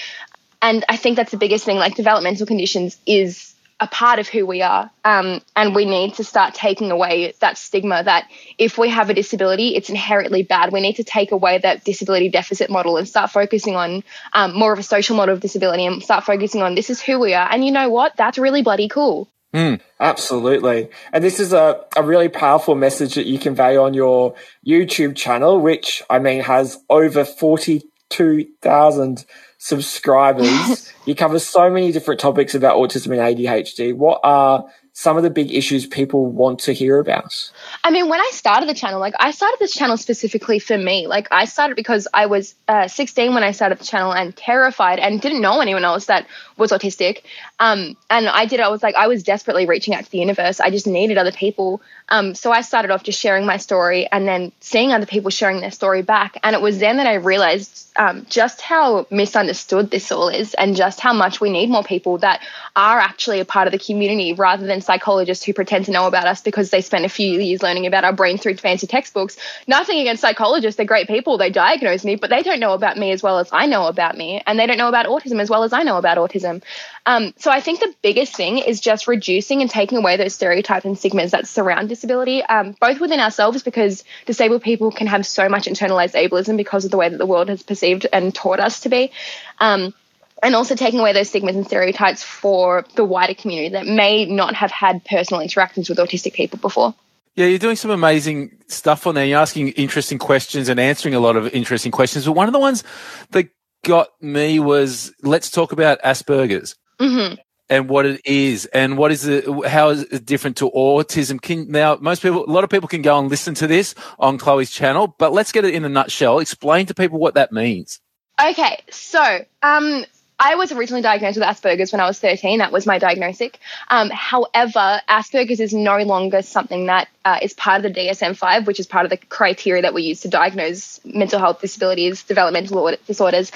And 0.62 0.84
I 0.90 0.98
think 0.98 1.16
that's 1.16 1.32
the 1.32 1.38
biggest 1.38 1.64
thing. 1.64 1.78
Like 1.78 1.96
developmental 1.96 2.46
conditions 2.46 2.98
is 3.06 3.55
a 3.80 3.88
part 3.88 4.19
of 4.19 4.27
who 4.27 4.45
we 4.45 4.62
are. 4.62 4.89
Um, 5.04 5.42
and 5.56 5.75
we 5.75 5.86
need 5.86 6.16
to 6.16 6.24
start 6.24 6.54
taking 6.54 6.92
away 6.92 7.33
that 7.39 7.57
stigma 7.57 8.04
that 8.04 8.30
if 8.57 8.77
we 8.77 8.89
have 8.89 9.10
a 9.10 9.13
disability, 9.13 9.75
it's 9.75 9.89
inherently 9.89 10.44
bad. 10.44 10.72
We 10.72 10.80
need 10.80 10.95
to 10.95 11.04
take 11.04 11.31
away 11.31 11.57
that 11.57 11.83
disability 11.83 12.30
deficit 12.30 12.69
model 12.69 12.98
and 12.98 13.07
start 13.07 13.31
focusing 13.31 13.75
on 13.75 14.04
um, 14.33 14.57
more 14.57 14.72
of 14.72 14.80
a 14.80 14.83
social 14.83 15.18
model 15.18 15.33
of 15.33 15.42
disability 15.42 15.86
and 15.86 16.01
start 16.01 16.24
focusing 16.24 16.62
on 16.62 16.75
this 16.75 16.89
is 16.89 17.01
who 17.01 17.19
we 17.19 17.33
are. 17.33 17.51
And 17.51 17.66
you 17.66 17.72
know 17.72 17.89
what? 17.89 18.16
That's 18.16 18.38
really 18.38 18.62
bloody 18.62 18.88
cool. 18.88 19.30
Mm, 19.54 19.80
absolutely. 20.00 20.89
And 21.13 21.24
this 21.24 21.39
is 21.39 21.54
a, 21.54 21.86
a 21.95 22.04
really 22.04 22.30
powerful 22.30 22.75
message 22.75 23.16
that 23.16 23.25
you 23.25 23.39
convey 23.39 23.77
on 23.77 23.94
your 23.94 24.36
YouTube 24.66 25.16
channel, 25.16 25.60
which 25.60 26.01
I 26.10 26.19
mean 26.19 26.42
has 26.42 26.77
over 26.89 27.24
42,000 27.24 29.25
subscribers. 29.57 30.94
you 31.06 31.16
cover 31.16 31.40
so 31.40 31.69
many 31.69 31.92
different 31.92 32.19
topics 32.19 32.56
about 32.56 32.78
autism 32.78 33.12
and 33.12 33.38
ADHD. 33.38 33.96
What 33.96 34.22
are 34.24 34.66
some 34.98 35.18
of 35.18 35.24
the 35.24 35.30
big 35.30 35.52
issues 35.52 35.86
people 35.86 36.25
want 36.25 36.57
to 36.57 36.72
hear 36.72 37.00
about? 37.00 37.52
I 37.84 37.92
mean, 37.92 38.07
when 38.07 38.22
I 38.22 38.30
started 38.31 38.69
the 38.69 38.74
channel, 38.74 39.02
like 39.02 39.13
I 39.19 39.31
started 39.31 39.57
this 39.60 39.74
channel 39.74 39.98
specifically 39.98 40.57
for 40.57 40.78
me. 40.78 41.06
Like 41.06 41.28
I 41.31 41.46
started 41.46 41.75
because 41.75 42.07
I 42.13 42.28
was 42.28 42.56
uh, 42.69 42.88
16 42.88 43.34
when 43.34 43.44
I 43.44 43.52
started 43.52 43.78
the 43.78 43.84
channel 43.84 44.13
and 44.13 44.36
terrified 44.36 45.00
and 45.00 45.19
didn't 45.19 45.42
know 45.42 45.60
anyone 45.60 45.84
else 45.84 46.06
that 46.06 46.28
was 46.58 46.72
autistic. 46.72 47.24
Um, 47.60 47.96
and 48.10 48.28
I 48.28 48.46
did. 48.46 48.60
I 48.60 48.69
was 48.69 48.84
like, 48.84 48.96
I 48.96 49.07
was 49.07 49.24
desperately 49.24 49.66
reaching 49.66 49.94
out 49.94 50.04
to 50.04 50.12
the 50.12 50.19
universe. 50.19 50.60
I 50.60 50.69
just 50.69 50.88
needed 50.88 51.18
other 51.18 51.31
people. 51.31 51.81
Um, 52.10 52.36
so 52.36 52.52
I 52.52 52.62
started 52.62 52.92
off 52.92 53.04
just 53.04 53.19
sharing 53.19 53.46
my 53.46 53.57
story 53.57 54.07
and 54.12 54.28
then 54.28 54.52
seeing 54.60 54.92
other 54.92 55.06
people 55.06 55.31
sharing 55.31 55.62
their 55.62 55.72
story 55.72 56.02
back. 56.02 56.38
And 56.44 56.56
it 56.56 56.62
was 56.62 56.80
then 56.80 56.98
that 56.98 57.07
I 57.07 57.16
realized 57.16 57.86
um, 57.96 58.25
just 58.30 58.62
how 58.62 59.07
misunderstood 59.10 59.90
this 59.90 60.12
all 60.12 60.28
is 60.28 60.54
and 60.54 60.75
just 60.75 61.00
how 61.00 61.13
much 61.13 61.40
we 61.40 61.50
need 61.50 61.69
more 61.69 61.84
people 61.84 62.18
that 62.19 62.42
are 62.75 63.00
actually 63.00 63.40
a 63.40 63.46
part 63.46 63.68
of 63.68 63.72
the 63.72 63.80
community 63.80 64.34
rather 64.34 64.68
than 64.68 64.81
psychologists 64.81 65.46
who 65.46 65.54
pretend 65.54 65.86
to 65.86 65.92
know 65.92 66.06
about 66.06 66.28
us 66.28 66.42
because 66.42 66.69
they 66.69 66.81
spent 66.81 67.06
a 67.06 67.10
few 67.10 67.40
years 67.40 67.63
learning 67.63 67.86
about 67.88 68.04
our 68.04 68.13
brain 68.13 68.38
through 68.38 68.58
fancy 68.58 68.86
textbooks. 68.86 69.38
Nothing 69.66 70.00
against 70.00 70.22
psychologists, 70.22 70.78
they're 70.78 70.86
great 70.86 71.08
people. 71.08 71.38
They 71.38 71.50
diagnose 71.50 72.04
me, 72.04 72.18
but 72.18 72.30
they 72.30 72.44
don't 72.44 72.60
know 72.60 72.74
about 72.74 72.98
me 72.98 73.12
as 73.12 73.24
well 73.24 73.40
as 73.40 73.50
I 73.51 73.66
know 73.66 73.88
about 73.88 74.18
me. 74.18 74.44
And 74.46 74.60
they 74.60 74.68
don't 74.68 74.78
know 74.78 74.90
about 74.90 75.06
autism 75.06 75.40
as 75.40 75.50
well 75.50 75.63
as 75.63 75.74
I 75.74 75.84
know 75.84 75.98
about 75.98 76.18
autism. 76.18 76.62
Um, 77.06 77.34
so 77.46 77.52
I 77.52 77.62
think 77.62 77.80
the 77.80 77.94
biggest 78.02 78.36
thing 78.36 78.58
is 78.58 78.80
just 78.80 79.08
reducing 79.08 79.62
and 79.62 79.70
taking 79.70 80.00
away 80.00 80.18
those 80.18 80.34
stereotypes 80.34 80.84
and 80.84 80.98
stigmas 80.98 81.30
that 81.30 81.48
surround 81.48 81.90
disability, 81.90 82.42
um, 82.42 82.76
both 82.82 83.00
within 83.00 83.20
ourselves 83.20 83.62
because 83.62 84.04
disabled 84.26 84.64
people 84.64 84.90
can 84.90 85.06
have 85.06 85.28
so 85.28 85.48
much 85.48 85.68
internalized 85.68 86.16
ableism 86.16 86.58
because 86.58 86.86
of 86.86 86.90
the 86.90 86.98
way 86.98 87.08
that 87.08 87.20
the 87.20 87.26
world 87.28 87.50
has 87.50 87.62
perceived 87.62 88.08
and 88.12 88.34
taught 88.34 88.60
us 88.60 88.80
to 88.80 88.90
be. 88.90 89.12
Um, 89.60 89.94
and 90.42 90.56
also 90.56 90.74
taking 90.74 91.00
away 91.00 91.14
those 91.14 91.30
stigmas 91.30 91.56
and 91.56 91.68
stereotypes 91.68 92.24
for 92.24 92.84
the 92.96 93.06
wider 93.06 93.36
community 93.36 93.70
that 93.70 93.86
may 93.86 94.26
not 94.26 94.56
have 94.56 94.72
had 94.72 95.06
personal 95.06 95.40
interactions 95.40 95.88
with 95.88 96.00
autistic 96.00 96.34
people 96.34 96.58
before. 96.58 96.96
Yeah, 97.36 97.46
you're 97.46 97.60
doing 97.60 97.76
some 97.76 97.92
amazing 97.92 98.58
stuff 98.70 99.06
on 99.06 99.14
there. 99.14 99.24
You're 99.24 99.40
asking 99.40 99.68
interesting 99.74 100.18
questions 100.18 100.68
and 100.68 100.80
answering 100.80 101.14
a 101.14 101.20
lot 101.20 101.36
of 101.36 101.54
interesting 101.54 101.92
questions. 101.92 102.26
But 102.26 102.32
one 102.32 102.48
of 102.48 102.54
the 102.54 102.60
ones 102.60 102.84
that 103.30 103.50
got 103.84 104.08
me 104.20 104.60
was 104.60 105.14
let's 105.22 105.52
talk 105.52 105.74
about 105.74 106.02
Asperger's. 106.02 106.76
Mm-hmm 107.00 107.36
and 107.70 107.90
what 107.90 108.06
it 108.06 108.22
is 108.26 108.66
and 108.68 108.98
what 108.98 109.12
is 109.12 109.26
it 109.26 109.46
how 109.68 109.90
is 109.90 110.04
it 110.04 110.26
different 110.26 110.58
to 110.58 110.70
autism 110.72 111.42
can 111.42 111.70
now 111.70 111.98
most 112.00 112.22
people 112.22 112.46
a 112.46 112.52
lot 112.52 112.64
of 112.64 112.70
people 112.70 112.88
can 112.88 113.02
go 113.02 113.18
and 113.18 113.30
listen 113.30 113.54
to 113.54 113.68
this 113.68 113.96
on 114.20 114.38
chloe's 114.38 114.70
channel 114.70 115.16
but 115.18 115.34
let's 115.34 115.52
get 115.52 115.66
it 115.66 115.74
in 115.74 115.84
a 115.86 115.90
nutshell 115.90 116.40
explain 116.40 116.86
to 116.86 116.94
people 116.94 117.20
what 117.20 117.34
that 117.34 117.52
means 117.52 118.00
okay 118.40 118.84
so 118.90 119.40
um 119.64 120.06
I 120.38 120.56
was 120.56 120.74
originally 120.74 121.02
diagnosed 121.02 121.38
with 121.38 121.48
Asperger's 121.48 121.94
when 121.94 122.02
I 122.02 122.08
was 122.08 122.20
13. 122.20 122.58
That 122.58 122.74
was 122.74 122.86
my 122.86 123.00
diagnosis. 123.00 123.52
Um, 123.90 124.10
however, 124.10 125.00
Asperger's 125.08 125.62
is 125.62 125.74
no 125.74 126.00
longer 126.00 126.42
something 126.42 126.88
that 126.88 127.08
uh, 127.24 127.40
is 127.42 127.54
part 127.54 127.86
of 127.86 127.94
the 127.94 127.98
DSM 128.02 128.36
5, 128.36 128.68
which 128.68 128.82
is 128.82 128.86
part 128.86 129.06
of 129.06 129.12
the 129.12 129.18
criteria 129.18 129.84
that 129.84 129.94
we 129.94 130.04
use 130.04 130.20
to 130.22 130.28
diagnose 130.28 131.00
mental 131.06 131.40
health 131.40 131.62
disabilities, 131.62 132.24
developmental 132.24 132.98
disorders. 133.08 133.54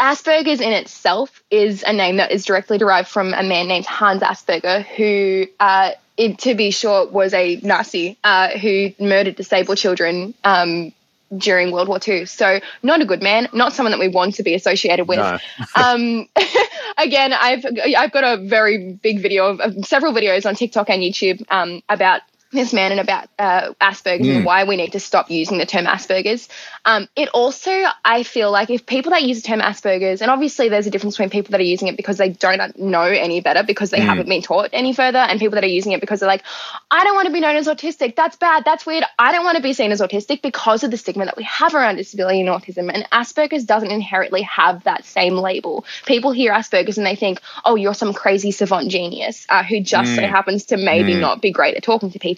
Asperger's 0.00 0.60
in 0.60 0.72
itself 0.72 1.42
is 1.50 1.82
a 1.82 1.92
name 1.92 2.16
that 2.16 2.30
is 2.30 2.44
directly 2.44 2.78
derived 2.78 3.08
from 3.08 3.32
a 3.32 3.42
man 3.42 3.66
named 3.66 3.86
Hans 3.86 4.22
Asperger, 4.22 4.84
who, 4.84 5.46
uh, 5.58 5.92
it, 6.16 6.38
to 6.40 6.54
be 6.54 6.70
short, 6.70 7.12
was 7.12 7.32
a 7.32 7.56
Nazi 7.62 8.18
uh, 8.22 8.50
who 8.50 8.92
murdered 9.00 9.36
disabled 9.36 9.78
children 9.78 10.34
um, 10.44 10.92
during 11.36 11.72
World 11.72 11.88
War 11.88 11.98
II. 12.06 12.26
So 12.26 12.60
not 12.82 13.00
a 13.00 13.06
good 13.06 13.22
man, 13.22 13.48
not 13.52 13.72
someone 13.72 13.92
that 13.92 14.00
we 14.00 14.08
want 14.08 14.34
to 14.36 14.42
be 14.42 14.54
associated 14.54 15.08
with. 15.08 15.18
No. 15.18 15.38
um, 15.76 16.28
again, 16.98 17.32
I've 17.32 17.64
I've 17.64 18.12
got 18.12 18.24
a 18.24 18.36
very 18.42 18.92
big 18.92 19.20
video 19.20 19.46
of, 19.46 19.60
of 19.60 19.84
several 19.86 20.12
videos 20.12 20.46
on 20.46 20.54
TikTok 20.54 20.90
and 20.90 21.02
YouTube 21.02 21.42
um, 21.50 21.82
about 21.88 22.20
this 22.52 22.72
man 22.72 22.92
and 22.92 23.00
about 23.00 23.28
uh, 23.38 23.72
Asperger's 23.80 24.26
mm. 24.26 24.36
and 24.36 24.44
why 24.44 24.64
we 24.64 24.76
need 24.76 24.92
to 24.92 25.00
stop 25.00 25.30
using 25.30 25.58
the 25.58 25.66
term 25.66 25.84
Asperger's. 25.84 26.48
Um, 26.84 27.08
it 27.16 27.28
also, 27.30 27.72
I 28.04 28.22
feel 28.22 28.50
like 28.50 28.70
if 28.70 28.86
people 28.86 29.10
that 29.10 29.24
use 29.24 29.42
the 29.42 29.48
term 29.48 29.60
Asperger's, 29.60 30.22
and 30.22 30.30
obviously 30.30 30.68
there's 30.68 30.86
a 30.86 30.90
difference 30.90 31.16
between 31.16 31.30
people 31.30 31.50
that 31.52 31.60
are 31.60 31.64
using 31.64 31.88
it 31.88 31.96
because 31.96 32.18
they 32.18 32.30
don't 32.30 32.78
know 32.78 33.02
any 33.02 33.40
better 33.40 33.62
because 33.64 33.90
they 33.90 33.98
mm. 33.98 34.06
haven't 34.06 34.28
been 34.28 34.42
taught 34.42 34.70
any 34.72 34.92
further, 34.92 35.18
and 35.18 35.40
people 35.40 35.56
that 35.56 35.64
are 35.64 35.68
using 35.68 35.92
it 35.92 36.00
because 36.00 36.20
they're 36.20 36.28
like, 36.28 36.44
I 36.90 37.04
don't 37.04 37.14
want 37.14 37.26
to 37.26 37.32
be 37.32 37.40
known 37.40 37.56
as 37.56 37.66
autistic. 37.66 38.14
That's 38.14 38.36
bad. 38.36 38.64
That's 38.64 38.86
weird. 38.86 39.04
I 39.18 39.32
don't 39.32 39.44
want 39.44 39.56
to 39.56 39.62
be 39.62 39.72
seen 39.72 39.90
as 39.90 40.00
autistic 40.00 40.42
because 40.42 40.84
of 40.84 40.90
the 40.90 40.96
stigma 40.96 41.24
that 41.24 41.36
we 41.36 41.44
have 41.44 41.74
around 41.74 41.96
disability 41.96 42.40
and 42.40 42.48
autism. 42.48 42.92
And 42.92 43.08
Asperger's 43.10 43.64
doesn't 43.64 43.90
inherently 43.90 44.42
have 44.42 44.84
that 44.84 45.04
same 45.04 45.34
label. 45.34 45.84
People 46.06 46.30
hear 46.30 46.52
Asperger's 46.52 46.96
and 46.96 47.06
they 47.06 47.16
think, 47.16 47.40
oh, 47.64 47.74
you're 47.74 47.94
some 47.94 48.14
crazy 48.14 48.52
savant 48.52 48.90
genius 48.90 49.46
uh, 49.48 49.64
who 49.64 49.80
just 49.80 50.10
mm. 50.12 50.16
so 50.16 50.26
happens 50.26 50.66
to 50.66 50.76
maybe 50.76 51.14
mm. 51.14 51.20
not 51.20 51.42
be 51.42 51.50
great 51.50 51.76
at 51.76 51.82
talking 51.82 52.10
to 52.12 52.18
people. 52.18 52.35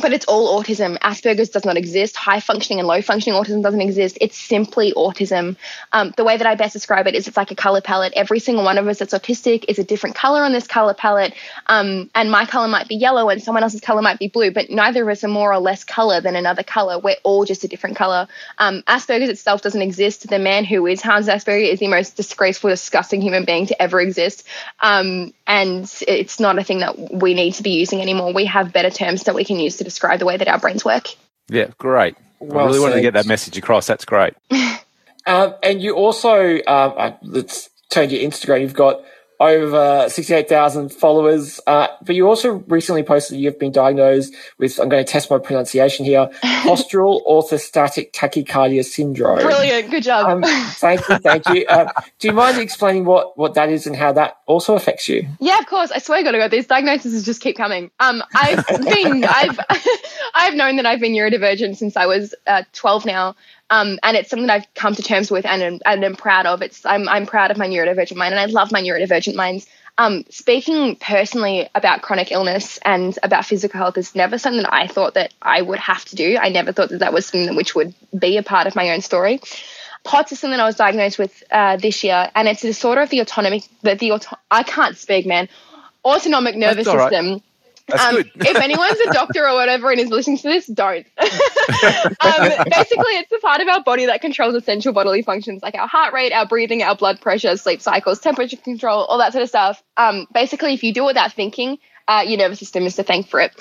But 0.00 0.12
it's 0.12 0.24
all 0.24 0.62
autism. 0.62 0.98
Asperger's 1.00 1.50
does 1.50 1.64
not 1.64 1.76
exist. 1.76 2.16
High 2.16 2.40
functioning 2.40 2.78
and 2.78 2.88
low 2.88 3.02
functioning 3.02 3.38
autism 3.38 3.62
doesn't 3.62 3.74
doesn't 3.74 3.88
exist. 3.88 4.18
It's 4.20 4.38
simply 4.38 4.92
autism. 4.92 5.56
Um, 5.92 6.14
the 6.16 6.24
way 6.24 6.36
that 6.36 6.46
I 6.46 6.54
best 6.54 6.72
describe 6.72 7.06
it 7.06 7.14
is 7.14 7.28
it's 7.28 7.36
like 7.36 7.50
a 7.50 7.54
color 7.54 7.80
palette. 7.80 8.12
Every 8.14 8.38
single 8.38 8.64
one 8.64 8.78
of 8.78 8.86
us 8.86 8.98
that's 8.98 9.14
autistic 9.14 9.64
is 9.68 9.78
a 9.78 9.84
different 9.84 10.16
color 10.16 10.42
on 10.42 10.52
this 10.52 10.66
color 10.66 10.94
palette. 10.94 11.34
Um, 11.66 12.10
and 12.14 12.30
my 12.30 12.46
color 12.46 12.68
might 12.68 12.88
be 12.88 12.96
yellow 12.96 13.28
and 13.28 13.42
someone 13.42 13.62
else's 13.62 13.80
color 13.80 14.02
might 14.02 14.18
be 14.18 14.28
blue, 14.28 14.50
but 14.50 14.70
neither 14.70 15.02
of 15.02 15.08
us 15.08 15.24
are 15.24 15.28
more 15.28 15.52
or 15.52 15.58
less 15.58 15.84
color 15.84 16.20
than 16.20 16.36
another 16.36 16.62
color. 16.62 16.98
We're 16.98 17.16
all 17.22 17.44
just 17.44 17.64
a 17.64 17.68
different 17.68 17.96
color. 17.96 18.28
Um, 18.58 18.82
Asperger's 18.86 19.28
itself 19.28 19.62
doesn't 19.62 19.82
exist. 19.82 20.28
The 20.28 20.38
man 20.38 20.64
who 20.64 20.86
is 20.86 21.02
Hans 21.02 21.26
Asperger 21.26 21.68
is 21.68 21.80
the 21.80 21.88
most 21.88 22.16
disgraceful, 22.16 22.70
disgusting 22.70 23.20
human 23.20 23.44
being 23.44 23.66
to 23.66 23.82
ever 23.82 24.00
exist. 24.00 24.46
Um, 24.80 25.34
and 25.46 25.92
it's 26.06 26.40
not 26.40 26.58
a 26.58 26.64
thing 26.64 26.78
that 26.78 27.12
we 27.12 27.34
need 27.34 27.54
to 27.54 27.62
be 27.62 27.70
using 27.70 28.00
anymore. 28.00 28.32
We 28.32 28.46
have 28.46 28.72
better 28.72 28.90
terms 28.90 29.23
that 29.24 29.34
we 29.34 29.44
can 29.44 29.58
use 29.58 29.76
to 29.78 29.84
describe 29.84 30.18
the 30.18 30.26
way 30.26 30.36
that 30.36 30.48
our 30.48 30.58
brains 30.58 30.84
work. 30.84 31.08
Yeah, 31.48 31.68
great. 31.78 32.16
Well 32.40 32.58
I 32.58 32.66
really 32.66 32.74
said. 32.78 32.82
wanted 32.82 32.94
to 32.96 33.00
get 33.02 33.14
that 33.14 33.26
message 33.26 33.58
across. 33.58 33.86
That's 33.86 34.04
great. 34.04 34.34
um, 35.26 35.54
and 35.62 35.82
you 35.82 35.94
also, 35.94 36.56
um, 36.66 36.94
uh, 36.96 37.12
let's 37.22 37.70
turn 37.90 38.08
to 38.08 38.16
your 38.16 38.28
Instagram. 38.28 38.60
You've 38.60 38.74
got 38.74 39.02
over 39.40 40.08
68,000 40.08 40.92
followers. 40.92 41.60
Uh, 41.66 41.88
but 42.02 42.14
you 42.14 42.28
also 42.28 42.64
recently 42.68 43.02
posted 43.02 43.38
you've 43.38 43.58
been 43.58 43.72
diagnosed 43.72 44.34
with, 44.58 44.78
I'm 44.80 44.88
going 44.88 45.04
to 45.04 45.10
test 45.10 45.30
my 45.30 45.38
pronunciation 45.38 46.04
here, 46.04 46.28
postural 46.42 47.24
orthostatic 47.26 48.12
tachycardia 48.12 48.84
syndrome. 48.84 49.38
Brilliant. 49.38 49.90
Good 49.90 50.04
job. 50.04 50.26
Um, 50.26 50.42
thank 50.74 51.08
you. 51.08 51.18
Thank 51.18 51.48
you. 51.48 51.66
Uh, 51.66 51.90
do 52.18 52.28
you 52.28 52.34
mind 52.34 52.58
explaining 52.58 53.04
what, 53.04 53.36
what 53.36 53.54
that 53.54 53.68
is 53.68 53.86
and 53.86 53.96
how 53.96 54.12
that 54.12 54.38
also 54.46 54.74
affects 54.74 55.08
you? 55.08 55.26
Yeah, 55.40 55.58
of 55.58 55.66
course. 55.66 55.90
I 55.90 55.98
swear 55.98 56.22
to 56.22 56.32
God, 56.32 56.50
these 56.50 56.66
diagnoses 56.66 57.24
just 57.24 57.40
keep 57.40 57.56
coming. 57.56 57.90
Um, 58.00 58.22
I've 58.34 58.66
been, 58.68 59.24
I've, 59.24 59.58
I've 60.34 60.54
known 60.54 60.76
that 60.76 60.86
I've 60.86 61.00
been 61.00 61.12
neurodivergent 61.12 61.76
since 61.76 61.96
I 61.96 62.06
was 62.06 62.34
uh, 62.46 62.62
12 62.72 63.06
now. 63.06 63.36
Um, 63.74 63.98
and 64.04 64.16
it's 64.16 64.30
something 64.30 64.48
I've 64.50 64.72
come 64.74 64.94
to 64.94 65.02
terms 65.02 65.32
with 65.32 65.44
and, 65.44 65.82
and 65.84 66.04
am 66.04 66.14
proud 66.14 66.46
of. 66.46 66.62
It's 66.62 66.86
I'm, 66.86 67.08
I'm 67.08 67.26
proud 67.26 67.50
of 67.50 67.56
my 67.56 67.66
neurodivergent 67.66 68.16
mind 68.16 68.32
and 68.32 68.40
I 68.40 68.46
love 68.46 68.70
my 68.70 68.80
neurodivergent 68.80 69.34
minds. 69.34 69.66
Um, 69.98 70.24
speaking 70.28 70.96
personally 70.96 71.68
about 71.74 72.02
chronic 72.02 72.30
illness 72.30 72.78
and 72.84 73.18
about 73.22 73.46
physical 73.46 73.78
health 73.78 73.98
is 73.98 74.14
never 74.14 74.38
something 74.38 74.62
that 74.62 74.72
I 74.72 74.86
thought 74.86 75.14
that 75.14 75.34
I 75.42 75.60
would 75.60 75.80
have 75.80 76.04
to 76.06 76.16
do. 76.16 76.36
I 76.40 76.50
never 76.50 76.70
thought 76.70 76.90
that 76.90 77.00
that 77.00 77.12
was 77.12 77.26
something 77.26 77.56
which 77.56 77.74
would 77.74 77.94
be 78.16 78.36
a 78.36 78.44
part 78.44 78.68
of 78.68 78.76
my 78.76 78.90
own 78.90 79.00
story. 79.00 79.40
POTS 80.04 80.32
is 80.32 80.38
something 80.40 80.60
I 80.60 80.66
was 80.66 80.76
diagnosed 80.76 81.18
with 81.18 81.42
uh, 81.50 81.76
this 81.76 82.04
year, 82.04 82.30
and 82.34 82.46
it's 82.46 82.62
a 82.62 82.66
disorder 82.66 83.00
of 83.00 83.10
the 83.10 83.22
autonomic, 83.22 83.64
the, 83.82 83.94
the 83.94 84.12
auto- 84.12 84.36
I 84.50 84.62
can't 84.62 84.96
speak, 84.96 85.26
man, 85.26 85.48
autonomic 86.04 86.56
nervous 86.56 86.84
That's 86.84 86.88
all 86.88 86.96
right. 86.98 87.10
system. 87.10 87.42
That's 87.86 88.02
Um, 88.02 88.14
good. 88.16 88.30
if 88.36 88.56
anyone's 88.56 88.98
a 89.00 89.12
doctor 89.12 89.46
or 89.46 89.54
whatever 89.54 89.90
and 89.90 90.00
is 90.00 90.08
listening 90.08 90.38
to 90.38 90.48
this, 90.48 90.66
don't. 90.66 91.06
um, 91.18 91.28
basically, 92.70 93.12
it's 93.18 93.30
the 93.30 93.38
part 93.42 93.60
of 93.60 93.68
our 93.68 93.82
body 93.82 94.06
that 94.06 94.20
controls 94.20 94.54
essential 94.54 94.92
bodily 94.92 95.22
functions 95.22 95.62
like 95.62 95.74
our 95.74 95.86
heart 95.86 96.14
rate, 96.14 96.32
our 96.32 96.46
breathing, 96.46 96.82
our 96.82 96.96
blood 96.96 97.20
pressure, 97.20 97.56
sleep 97.56 97.82
cycles, 97.82 98.20
temperature 98.20 98.56
control, 98.56 99.04
all 99.04 99.18
that 99.18 99.32
sort 99.32 99.42
of 99.42 99.48
stuff. 99.48 99.82
Um, 99.96 100.26
basically, 100.32 100.72
if 100.74 100.82
you 100.82 100.94
do 100.94 101.04
it 101.04 101.06
without 101.08 101.32
thinking, 101.32 101.78
uh, 102.08 102.24
your 102.26 102.38
nervous 102.38 102.58
system 102.58 102.84
is 102.84 102.96
to 102.96 103.02
thank 103.02 103.28
for 103.28 103.40
it. 103.40 103.52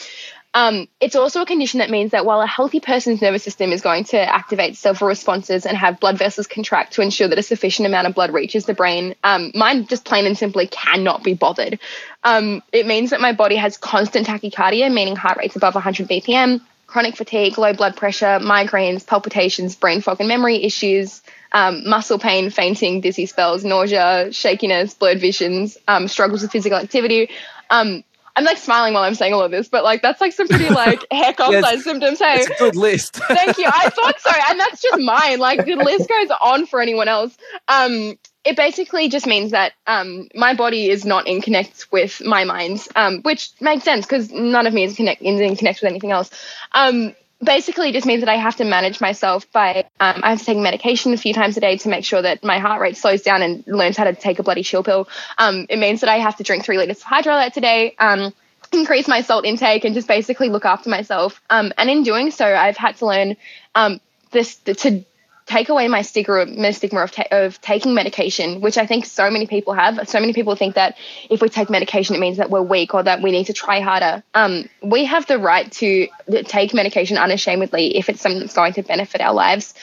Um, 0.56 0.88
it's 1.00 1.16
also 1.16 1.42
a 1.42 1.46
condition 1.46 1.80
that 1.80 1.90
means 1.90 2.12
that 2.12 2.26
while 2.26 2.42
a 2.42 2.48
healthy 2.48 2.80
person's 2.80 3.22
nervous 3.22 3.44
system 3.44 3.72
is 3.72 3.82
going 3.82 4.04
to 4.06 4.20
activate 4.20 4.78
several 4.78 5.08
responses 5.08 5.66
and 5.66 5.76
have 5.76 6.00
blood 6.00 6.18
vessels 6.18 6.46
contract 6.46 6.94
to 6.94 7.02
ensure 7.02 7.28
that 7.28 7.40
a 7.40 7.44
sufficient 7.44 7.88
amount 7.88 8.08
of 8.08 8.14
blood 8.14 8.32
reaches 8.32 8.66
the 8.66 8.74
brain, 8.76 9.16
um, 9.24 9.52
mine 9.56 9.88
just 9.88 10.06
plain 10.06 10.28
and 10.28 10.38
simply 10.38 10.68
cannot 10.68 11.24
be 11.24 11.34
bothered. 11.34 11.80
Um, 12.24 12.62
it 12.72 12.86
means 12.86 13.10
that 13.10 13.20
my 13.20 13.34
body 13.34 13.56
has 13.56 13.78
constant 13.78 14.28
tachycardia, 14.28 14.94
meaning 14.94 15.16
heart 15.16 15.38
rates 15.38 15.56
above 15.56 15.74
100 15.74 16.08
BPM, 16.08 16.62
chronic 16.86 17.16
fatigue, 17.16 17.58
low 17.58 17.74
blood 17.74 17.98
pressure, 17.98 18.40
migraines, 18.40 19.06
palpitations, 19.06 19.76
brain 19.76 20.02
fog 20.02 20.18
and 20.20 20.28
memory 20.30 20.64
issues, 20.64 21.24
um, 21.52 21.90
muscle 21.90 22.20
pain, 22.20 22.52
fainting, 22.52 23.02
dizzy 23.02 23.26
spells, 23.26 23.64
nausea, 23.64 24.32
shakiness, 24.32 24.94
blurred 24.94 25.20
visions, 25.20 25.78
um, 25.88 26.08
struggles 26.08 26.44
with 26.44 26.52
physical 26.52 26.78
activity. 26.78 27.32
Um, 27.72 28.04
I'm 28.36 28.46
like 28.46 28.58
smiling 28.58 28.94
while 28.94 29.04
I'm 29.04 29.14
saying 29.16 29.34
all 29.34 29.44
of 29.44 29.52
this, 29.52 29.68
but 29.68 29.84
like 29.84 30.02
that's 30.02 30.20
like 30.20 30.34
some 30.34 30.48
pretty 30.48 30.70
like 30.70 31.06
heck 31.12 31.40
off 31.40 31.54
size 31.54 31.84
symptoms. 31.84 32.20
Hey, 32.20 32.40
It's 32.40 32.50
a 32.50 32.64
good 32.64 32.76
list. 32.76 33.16
Thank 33.28 33.58
you. 33.58 33.66
I 33.68 33.90
thought 33.90 34.20
so, 34.20 34.32
and 34.50 34.60
that's 34.60 34.82
just 34.82 35.00
mine. 35.00 35.40
Like 35.40 35.66
the 35.66 35.76
list 35.76 36.10
goes 36.10 36.30
on 36.42 36.66
for 36.66 36.82
anyone 36.82 37.08
else. 37.08 37.38
Um, 37.68 38.18
it 38.44 38.58
basically 38.58 39.08
just 39.08 39.28
means 39.28 39.52
that 39.52 39.74
um, 39.88 40.28
my 40.36 40.54
body 40.54 40.90
is 40.90 41.06
not 41.06 41.28
in 41.28 41.42
connect 41.42 41.88
with 41.92 42.22
my 42.26 42.44
mind, 42.44 42.86
um, 42.96 43.22
which 43.22 43.52
makes 43.62 43.84
sense 43.84 44.06
because 44.06 44.32
none 44.32 44.68
of 44.68 44.74
me 44.74 44.84
is 44.84 44.96
connect 44.96 45.22
is 45.22 45.40
in 45.40 45.56
connect 45.56 45.82
with 45.82 45.90
anything 45.90 46.12
else. 46.12 46.30
Um, 46.74 47.16
basically, 47.44 47.92
just 47.92 48.06
means 48.06 48.22
that 48.22 48.30
I 48.30 48.38
have 48.38 48.56
to 48.58 48.66
manage 48.66 49.02
myself 49.02 49.52
by 49.52 49.86
um, 50.00 50.22
I 50.24 50.32
have 50.32 50.40
to 50.40 50.46
take 50.46 50.58
medication 50.58 51.14
a 51.14 51.18
few 51.18 51.34
times 51.34 51.58
a 51.58 51.60
day 51.60 51.78
to 51.78 51.90
make 51.90 52.06
sure 52.06 52.22
that 52.22 52.44
my 52.44 52.60
heart 52.60 52.82
rate 52.82 52.98
slows 52.98 53.22
down 53.22 53.42
and 53.42 53.64
learns 53.68 53.98
how 53.98 54.06
to 54.06 54.14
take 54.14 54.40
a 54.40 54.44
bloody 54.44 54.64
chill 54.64 54.84
pill. 54.84 55.08
Um, 55.38 55.66
it 55.70 55.78
means 55.78 56.02
that 56.02 56.10
I 56.10 56.18
have 56.18 56.38
to 56.38 56.44
drink 56.44 56.66
three 56.66 56.78
liters 56.78 56.98
of 56.98 57.04
Hydralyte 57.04 57.54
today. 57.54 57.96
Um, 58.00 58.34
increase 58.72 59.08
my 59.08 59.22
salt 59.22 59.46
intake 59.46 59.86
and 59.86 59.94
just 59.94 60.08
basically 60.08 60.50
look 60.50 60.66
after 60.66 60.90
myself. 60.90 61.42
Um, 61.50 61.74
and 61.78 61.90
in 61.90 62.04
doing 62.04 62.32
so, 62.32 62.46
I've 62.46 62.78
had 62.78 62.96
to 62.98 63.06
learn 63.06 63.38
um, 63.76 64.02
this 64.32 64.56
to 64.58 65.06
take 65.46 65.70
away 65.70 65.88
my 65.88 66.02
stigma, 66.02 66.46
my 66.46 66.72
stigma 66.72 67.02
of, 67.02 67.12
ta- 67.12 67.28
of 67.32 67.60
taking 67.62 67.94
medication, 67.94 68.62
which 68.62 68.78
I 68.78 68.86
think 68.86 69.06
so 69.06 69.30
many 69.30 69.48
people 69.48 69.74
have. 69.74 70.08
So 70.08 70.20
many 70.20 70.34
people 70.34 70.56
think 70.56 70.76
that 70.76 70.98
if 71.30 71.42
we 71.42 71.50
take 71.50 71.70
medication, 71.70 72.16
it 72.16 72.20
means 72.20 72.38
that 72.38 72.50
we're 72.50 72.62
weak 72.62 72.94
or 72.94 73.04
that 73.04 73.22
we 73.22 73.32
need 73.32 73.46
to 73.46 73.54
try 73.54 73.80
harder. 73.80 74.24
Um, 74.34 74.70
we 74.82 75.06
have 75.06 75.26
the 75.28 75.38
right 75.40 75.72
to 75.74 76.08
take 76.46 76.74
medication 76.74 77.18
unashamedly 77.18 77.98
if 77.98 78.10
it's 78.10 78.22
something 78.22 78.40
that's 78.40 78.56
going 78.56 78.74
to 78.74 78.84
benefit 78.84 79.22
our 79.22 79.34
lives. 79.34 79.74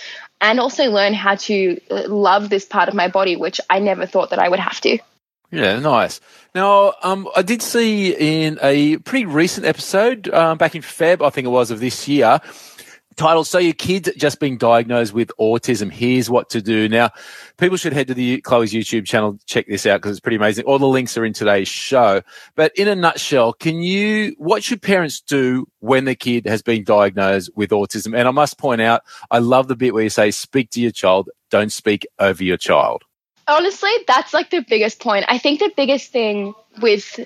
And 0.42 0.58
also 0.58 0.90
learn 0.90 1.12
how 1.12 1.34
to 1.34 1.78
uh, 1.90 2.08
love 2.08 2.48
this 2.48 2.64
part 2.64 2.88
of 2.88 2.94
my 2.94 3.08
body, 3.08 3.36
which 3.36 3.60
I 3.68 3.78
never 3.78 4.06
thought 4.06 4.30
that 4.30 4.38
I 4.38 4.48
would 4.48 4.58
have 4.58 4.80
to. 4.80 4.98
Yeah, 5.50 5.80
nice. 5.80 6.20
Now, 6.54 6.94
um, 7.02 7.28
I 7.36 7.42
did 7.42 7.60
see 7.60 8.12
in 8.12 8.58
a 8.62 8.96
pretty 8.98 9.26
recent 9.26 9.66
episode, 9.66 10.28
um, 10.32 10.58
back 10.58 10.74
in 10.74 10.82
Feb, 10.82 11.26
I 11.26 11.30
think 11.30 11.44
it 11.44 11.50
was, 11.50 11.70
of 11.70 11.80
this 11.80 12.08
year, 12.08 12.40
titled 13.16 13.46
"So 13.46 13.58
Your 13.58 13.72
Kid's 13.72 14.10
Just 14.16 14.40
Being 14.40 14.58
Diagnosed 14.58 15.12
with 15.12 15.30
Autism. 15.38 15.90
Here's 15.90 16.30
what 16.30 16.50
to 16.50 16.62
do." 16.62 16.88
Now, 16.88 17.10
people 17.56 17.76
should 17.76 17.92
head 17.92 18.08
to 18.08 18.14
the 18.14 18.40
Chloe's 18.40 18.72
YouTube 18.72 19.06
channel 19.06 19.38
check 19.46 19.66
this 19.66 19.86
out 19.86 19.98
because 19.98 20.12
it's 20.12 20.20
pretty 20.20 20.36
amazing. 20.36 20.64
All 20.64 20.78
the 20.78 20.86
links 20.86 21.16
are 21.16 21.24
in 21.24 21.32
today's 21.32 21.68
show. 21.68 22.22
But 22.54 22.72
in 22.76 22.88
a 22.88 22.94
nutshell, 22.94 23.52
can 23.52 23.82
you? 23.82 24.34
What 24.38 24.62
should 24.64 24.82
parents 24.82 25.20
do 25.20 25.66
when 25.80 26.04
the 26.04 26.14
kid 26.14 26.46
has 26.46 26.62
been 26.62 26.84
diagnosed 26.84 27.50
with 27.54 27.70
autism? 27.70 28.16
And 28.16 28.26
I 28.26 28.30
must 28.30 28.58
point 28.58 28.80
out, 28.80 29.02
I 29.30 29.38
love 29.38 29.68
the 29.68 29.76
bit 29.76 29.94
where 29.94 30.04
you 30.04 30.10
say, 30.10 30.30
"Speak 30.30 30.70
to 30.70 30.80
your 30.80 30.92
child, 30.92 31.28
don't 31.50 31.72
speak 31.72 32.06
over 32.18 32.42
your 32.42 32.56
child." 32.56 33.04
honestly, 33.50 33.90
that's 34.06 34.32
like 34.32 34.50
the 34.50 34.64
biggest 34.68 35.00
point. 35.00 35.24
I 35.28 35.38
think 35.38 35.60
the 35.60 35.72
biggest 35.76 36.12
thing 36.12 36.54
with 36.80 37.20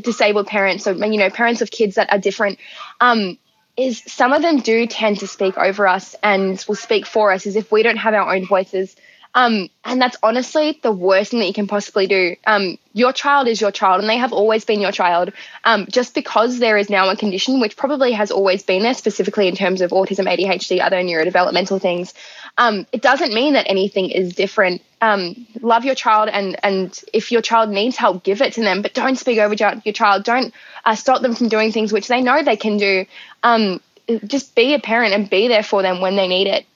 disabled 0.00 0.46
parents, 0.46 0.86
or 0.86 0.92
you 0.92 1.18
know, 1.18 1.30
parents 1.30 1.62
of 1.62 1.70
kids 1.70 1.94
that 1.94 2.12
are 2.12 2.18
different, 2.18 2.58
um, 3.00 3.38
is 3.78 4.02
some 4.06 4.32
of 4.32 4.42
them 4.42 4.58
do 4.58 4.86
tend 4.86 5.20
to 5.20 5.26
speak 5.26 5.56
over 5.56 5.86
us 5.86 6.16
and 6.22 6.62
will 6.66 6.74
speak 6.74 7.06
for 7.06 7.32
us 7.32 7.46
as 7.46 7.54
if 7.56 7.70
we 7.70 7.82
don't 7.82 7.96
have 7.96 8.12
our 8.12 8.34
own 8.34 8.46
voices. 8.46 8.96
Um, 9.34 9.68
and 9.84 10.00
that's 10.00 10.16
honestly 10.22 10.78
the 10.82 10.90
worst 10.90 11.30
thing 11.30 11.40
that 11.40 11.46
you 11.46 11.52
can 11.52 11.66
possibly 11.66 12.06
do. 12.06 12.36
Um, 12.46 12.78
your 12.92 13.12
child 13.12 13.46
is 13.46 13.60
your 13.60 13.70
child, 13.70 14.00
and 14.00 14.08
they 14.08 14.16
have 14.16 14.32
always 14.32 14.64
been 14.64 14.80
your 14.80 14.90
child. 14.90 15.32
Um, 15.64 15.86
just 15.88 16.14
because 16.14 16.58
there 16.58 16.76
is 16.76 16.90
now 16.90 17.08
a 17.10 17.16
condition 17.16 17.60
which 17.60 17.76
probably 17.76 18.12
has 18.12 18.30
always 18.30 18.62
been 18.62 18.82
there, 18.82 18.94
specifically 18.94 19.46
in 19.46 19.54
terms 19.54 19.80
of 19.80 19.90
autism, 19.90 20.26
ADHD, 20.26 20.80
other 20.80 20.96
neurodevelopmental 20.96 21.80
things, 21.80 22.14
um, 22.56 22.86
it 22.90 23.02
doesn't 23.02 23.32
mean 23.32 23.52
that 23.52 23.66
anything 23.68 24.10
is 24.10 24.34
different. 24.34 24.82
Um, 25.00 25.46
love 25.60 25.84
your 25.84 25.94
child, 25.94 26.28
and 26.32 26.56
and 26.64 27.00
if 27.12 27.30
your 27.30 27.42
child 27.42 27.70
needs 27.70 27.96
help, 27.96 28.24
give 28.24 28.42
it 28.42 28.54
to 28.54 28.62
them. 28.62 28.82
But 28.82 28.94
don't 28.94 29.16
speak 29.16 29.38
over 29.38 29.54
your 29.54 29.92
child. 29.92 30.24
Don't 30.24 30.52
uh, 30.84 30.96
stop 30.96 31.22
them 31.22 31.36
from 31.36 31.48
doing 31.48 31.70
things 31.70 31.92
which 31.92 32.08
they 32.08 32.20
know 32.20 32.42
they 32.42 32.56
can 32.56 32.78
do. 32.78 33.04
Um, 33.44 33.80
just 34.26 34.54
be 34.54 34.74
a 34.74 34.78
parent 34.78 35.14
and 35.14 35.28
be 35.28 35.48
there 35.48 35.62
for 35.62 35.82
them 35.82 36.00
when 36.00 36.16
they 36.16 36.26
need 36.28 36.46
it. 36.48 36.66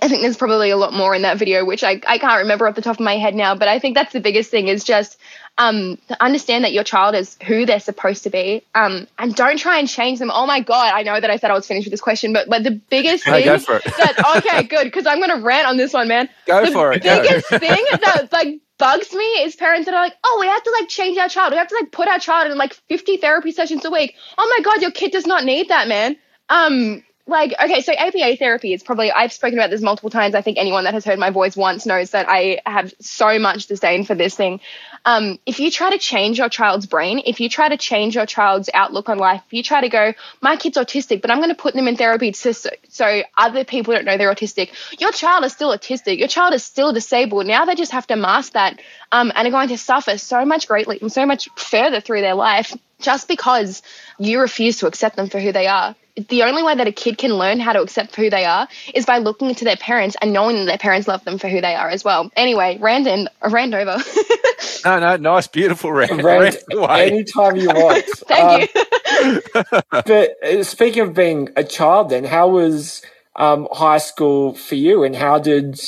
I 0.00 0.08
think 0.08 0.22
there's 0.22 0.36
probably 0.36 0.70
a 0.70 0.76
lot 0.76 0.92
more 0.92 1.14
in 1.14 1.22
that 1.22 1.38
video, 1.38 1.64
which 1.64 1.84
I, 1.84 2.00
I 2.06 2.18
can't 2.18 2.42
remember 2.42 2.66
off 2.66 2.74
the 2.74 2.82
top 2.82 2.96
of 2.96 3.00
my 3.00 3.16
head 3.18 3.34
now, 3.34 3.54
but 3.54 3.68
I 3.68 3.78
think 3.78 3.94
that's 3.94 4.12
the 4.12 4.20
biggest 4.20 4.50
thing 4.50 4.68
is 4.68 4.84
just 4.84 5.18
um, 5.58 5.98
understand 6.18 6.64
that 6.64 6.72
your 6.72 6.84
child 6.84 7.14
is 7.14 7.36
who 7.46 7.66
they're 7.66 7.80
supposed 7.80 8.22
to 8.22 8.30
be 8.30 8.62
um, 8.74 9.06
and 9.18 9.34
don't 9.34 9.58
try 9.58 9.78
and 9.78 9.88
change 9.88 10.18
them. 10.18 10.30
Oh 10.32 10.46
my 10.46 10.60
God, 10.60 10.92
I 10.94 11.02
know 11.02 11.20
that 11.20 11.30
I 11.30 11.36
said 11.36 11.50
I 11.50 11.54
was 11.54 11.66
finished 11.66 11.86
with 11.86 11.92
this 11.92 12.00
question, 12.00 12.32
but, 12.32 12.48
but 12.48 12.64
the 12.64 12.70
biggest 12.70 13.24
thing 13.24 13.44
go 13.44 13.58
for 13.58 13.76
it. 13.76 13.84
that, 13.84 14.36
okay, 14.38 14.62
good, 14.62 14.84
because 14.84 15.06
I'm 15.06 15.18
going 15.18 15.36
to 15.36 15.44
rant 15.44 15.66
on 15.66 15.76
this 15.76 15.92
one, 15.92 16.08
man. 16.08 16.28
Go 16.46 16.64
the 16.64 16.72
for 16.72 16.92
it, 16.92 17.02
go. 17.02 17.20
biggest 17.20 17.48
thing 17.48 17.84
that 17.90 18.28
like 18.32 18.60
bugs 18.78 19.12
me 19.12 19.24
is 19.42 19.54
parents 19.54 19.86
that 19.86 19.94
are 19.94 20.02
like, 20.02 20.14
oh, 20.24 20.38
we 20.40 20.46
have 20.46 20.62
to 20.62 20.70
like 20.80 20.88
change 20.88 21.18
our 21.18 21.28
child. 21.28 21.52
We 21.52 21.58
have 21.58 21.68
to 21.68 21.76
like 21.80 21.92
put 21.92 22.08
our 22.08 22.18
child 22.18 22.50
in 22.50 22.56
like 22.56 22.74
50 22.88 23.18
therapy 23.18 23.52
sessions 23.52 23.84
a 23.84 23.90
week. 23.90 24.16
Oh 24.38 24.56
my 24.58 24.64
God, 24.64 24.82
your 24.82 24.90
kid 24.90 25.12
does 25.12 25.26
not 25.26 25.44
need 25.44 25.68
that, 25.68 25.86
man. 25.86 26.16
Um, 26.48 27.04
like 27.26 27.54
okay 27.62 27.80
so 27.80 27.92
ABA 27.92 28.36
therapy 28.36 28.72
is 28.72 28.82
probably 28.82 29.12
i've 29.12 29.32
spoken 29.32 29.58
about 29.58 29.70
this 29.70 29.80
multiple 29.80 30.10
times. 30.10 30.34
I 30.34 30.42
think 30.42 30.58
anyone 30.58 30.84
that 30.84 30.94
has 30.94 31.04
heard 31.04 31.18
my 31.18 31.30
voice 31.30 31.56
once 31.56 31.86
knows 31.86 32.10
that 32.10 32.26
i 32.28 32.60
have 32.66 32.92
so 33.00 33.38
much 33.38 33.66
disdain 33.66 34.04
for 34.04 34.14
this 34.14 34.34
thing. 34.34 34.60
Um, 35.04 35.40
if 35.46 35.58
you 35.58 35.70
try 35.70 35.90
to 35.90 35.98
change 35.98 36.38
your 36.38 36.48
child's 36.48 36.86
brain 36.86 37.22
if 37.24 37.40
you 37.40 37.48
try 37.48 37.68
to 37.68 37.76
change 37.76 38.14
your 38.14 38.26
child's 38.26 38.70
outlook 38.74 39.08
on 39.08 39.18
life 39.18 39.42
if 39.46 39.52
you 39.52 39.62
try 39.62 39.80
to 39.80 39.88
go 39.88 40.14
my 40.40 40.56
kid's 40.56 40.76
autistic 40.76 41.22
but 41.22 41.30
i'm 41.30 41.38
going 41.38 41.48
to 41.48 41.54
put 41.54 41.74
them 41.74 41.88
in 41.88 41.96
therapy 41.96 42.32
so, 42.32 42.52
so 42.88 43.22
other 43.38 43.64
people 43.64 43.94
don't 43.94 44.04
know 44.04 44.16
they're 44.16 44.32
autistic. 44.32 44.70
Your 45.00 45.12
child 45.12 45.44
is 45.44 45.52
still 45.52 45.76
autistic. 45.76 46.18
Your 46.18 46.28
child 46.28 46.54
is 46.54 46.64
still 46.64 46.92
disabled. 46.92 47.46
Now 47.46 47.64
they 47.64 47.74
just 47.74 47.92
have 47.92 48.06
to 48.08 48.16
mask 48.16 48.52
that 48.52 48.80
um, 49.10 49.32
and 49.34 49.46
are 49.46 49.50
going 49.50 49.68
to 49.68 49.78
suffer 49.78 50.18
so 50.18 50.44
much 50.44 50.68
greatly 50.68 50.98
and 51.00 51.12
so 51.12 51.26
much 51.26 51.48
further 51.56 52.00
through 52.00 52.20
their 52.20 52.34
life 52.34 52.74
just 53.02 53.28
because 53.28 53.82
you 54.18 54.40
refuse 54.40 54.78
to 54.78 54.88
accept 54.88 55.16
them 55.16 55.28
for 55.28 55.40
who 55.40 55.52
they 55.52 55.68
are 55.68 55.96
the 56.28 56.42
only 56.44 56.62
way 56.62 56.74
that 56.74 56.86
a 56.86 56.92
kid 56.92 57.18
can 57.18 57.34
learn 57.34 57.58
how 57.60 57.72
to 57.72 57.80
accept 57.80 58.14
who 58.16 58.30
they 58.30 58.44
are 58.44 58.68
is 58.94 59.04
by 59.06 59.18
looking 59.18 59.48
into 59.48 59.64
their 59.64 59.76
parents 59.76 60.16
and 60.20 60.32
knowing 60.32 60.56
that 60.56 60.66
their 60.66 60.78
parents 60.78 61.08
love 61.08 61.24
them 61.24 61.38
for 61.38 61.48
who 61.48 61.60
they 61.60 61.74
are 61.74 61.88
as 61.88 62.04
well. 62.04 62.30
Anyway, 62.36 62.78
Randon, 62.80 63.28
rand 63.48 63.74
over. 63.74 63.98
No, 64.84 65.00
no, 65.00 65.16
nice, 65.16 65.46
beautiful 65.48 65.92
rant. 65.92 66.22
Rant 66.22 66.56
Rant 66.56 66.56
away. 66.72 67.12
anytime 67.12 67.56
you 67.56 67.72
want. 67.72 68.06
Thank 68.28 68.52
Um, 68.52 68.58
you. 68.58 68.68
But 70.04 70.32
uh, 70.44 70.64
speaking 70.64 71.02
of 71.02 71.14
being 71.14 71.50
a 71.56 71.64
child, 71.64 72.10
then 72.10 72.24
how 72.24 72.48
was 72.48 73.02
um, 73.36 73.68
high 73.72 73.98
school 73.98 74.54
for 74.54 74.74
you, 74.76 75.04
and 75.04 75.16
how 75.16 75.38
did 75.38 75.80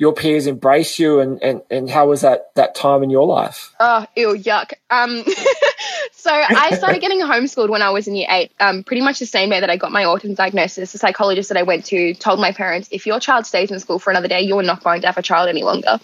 your 0.00 0.14
peers 0.14 0.46
embrace 0.46 0.98
you, 0.98 1.20
and, 1.20 1.42
and, 1.42 1.60
and 1.70 1.90
how 1.90 2.08
was 2.08 2.22
that 2.22 2.54
that 2.54 2.74
time 2.74 3.02
in 3.02 3.10
your 3.10 3.26
life? 3.26 3.74
Oh, 3.78 4.06
ew, 4.16 4.28
yuck. 4.28 4.72
Um, 4.88 5.22
so 6.12 6.30
I 6.32 6.74
started 6.78 7.02
getting 7.02 7.20
homeschooled 7.20 7.68
when 7.68 7.82
I 7.82 7.90
was 7.90 8.08
in 8.08 8.14
year 8.14 8.26
eight. 8.30 8.50
Um, 8.58 8.82
pretty 8.82 9.02
much 9.02 9.18
the 9.18 9.26
same 9.26 9.50
day 9.50 9.60
that 9.60 9.68
I 9.68 9.76
got 9.76 9.92
my 9.92 10.04
autism 10.04 10.34
diagnosis. 10.34 10.92
The 10.92 10.98
psychologist 10.98 11.50
that 11.50 11.58
I 11.58 11.64
went 11.64 11.84
to 11.86 12.14
told 12.14 12.40
my 12.40 12.50
parents, 12.50 12.88
if 12.90 13.06
your 13.06 13.20
child 13.20 13.44
stays 13.44 13.70
in 13.70 13.78
school 13.78 13.98
for 13.98 14.10
another 14.10 14.26
day, 14.26 14.40
you're 14.40 14.62
not 14.62 14.82
going 14.82 15.02
to 15.02 15.06
have 15.06 15.18
a 15.18 15.22
child 15.22 15.50
any 15.50 15.64
longer. 15.64 16.00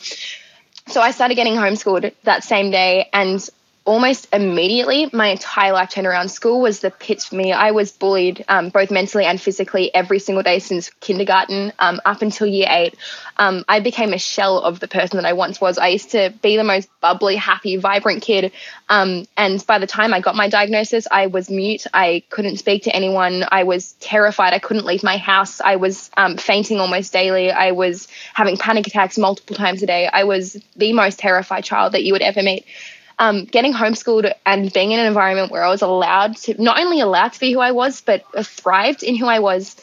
So 0.88 1.00
I 1.00 1.10
started 1.10 1.36
getting 1.36 1.54
homeschooled 1.54 2.12
that 2.24 2.44
same 2.44 2.70
day, 2.70 3.08
and 3.14 3.48
almost 3.86 4.26
immediately 4.32 5.08
my 5.12 5.28
entire 5.28 5.72
life 5.72 5.90
turned 5.90 6.06
around. 6.06 6.28
School 6.28 6.60
was 6.60 6.80
the 6.80 6.90
pits 6.90 7.26
for 7.26 7.36
me. 7.36 7.52
I 7.52 7.70
was 7.70 7.92
bullied 7.92 8.44
um, 8.48 8.68
both 8.70 8.90
mentally 8.90 9.24
and 9.24 9.40
physically 9.40 9.94
every 9.94 10.18
single 10.18 10.42
day 10.42 10.58
since 10.58 10.90
kindergarten 11.00 11.72
um, 11.78 12.00
up 12.04 12.20
until 12.20 12.48
year 12.48 12.66
eight. 12.68 12.96
Um, 13.36 13.64
I 13.68 13.80
became 13.80 14.12
a 14.12 14.18
shell 14.18 14.58
of 14.58 14.80
the 14.80 14.88
person 14.88 15.18
that 15.18 15.24
I 15.24 15.34
once 15.34 15.60
was. 15.60 15.78
I 15.78 15.88
used 15.88 16.10
to 16.10 16.34
be 16.42 16.56
the 16.56 16.64
most 16.64 16.88
bubbly, 17.00 17.36
happy, 17.36 17.76
vibrant 17.76 18.22
kid. 18.22 18.52
Um, 18.88 19.26
and 19.36 19.64
by 19.66 19.78
the 19.78 19.86
time 19.86 20.12
I 20.12 20.20
got 20.20 20.34
my 20.34 20.48
diagnosis, 20.48 21.06
I 21.10 21.28
was 21.28 21.48
mute. 21.48 21.86
I 21.94 22.24
couldn't 22.28 22.56
speak 22.56 22.84
to 22.84 22.94
anyone. 22.94 23.44
I 23.50 23.62
was 23.62 23.92
terrified. 23.94 24.52
I 24.52 24.58
couldn't 24.58 24.84
leave 24.84 25.04
my 25.04 25.16
house. 25.16 25.60
I 25.60 25.76
was 25.76 26.10
um, 26.16 26.36
fainting 26.36 26.80
almost 26.80 27.12
daily. 27.12 27.52
I 27.52 27.70
was 27.70 28.08
having 28.34 28.56
panic 28.56 28.88
attacks 28.88 29.16
multiple 29.16 29.54
times 29.54 29.82
a 29.84 29.86
day. 29.86 30.08
I 30.12 30.24
was 30.24 30.60
the 30.74 30.92
most 30.92 31.20
terrified 31.20 31.62
child 31.62 31.92
that 31.92 32.02
you 32.02 32.12
would 32.12 32.22
ever 32.22 32.42
meet 32.42 32.66
um, 33.18 33.44
getting 33.44 33.72
homeschooled 33.72 34.32
and 34.44 34.72
being 34.72 34.92
in 34.92 35.00
an 35.00 35.06
environment 35.06 35.50
where 35.50 35.64
I 35.64 35.70
was 35.70 35.82
allowed 35.82 36.36
to 36.38 36.62
not 36.62 36.78
only 36.78 37.00
allowed 37.00 37.32
to 37.32 37.40
be 37.40 37.52
who 37.52 37.60
I 37.60 37.72
was, 37.72 38.00
but 38.00 38.24
thrived 38.44 39.02
in 39.02 39.16
who 39.16 39.26
I 39.26 39.38
was 39.38 39.76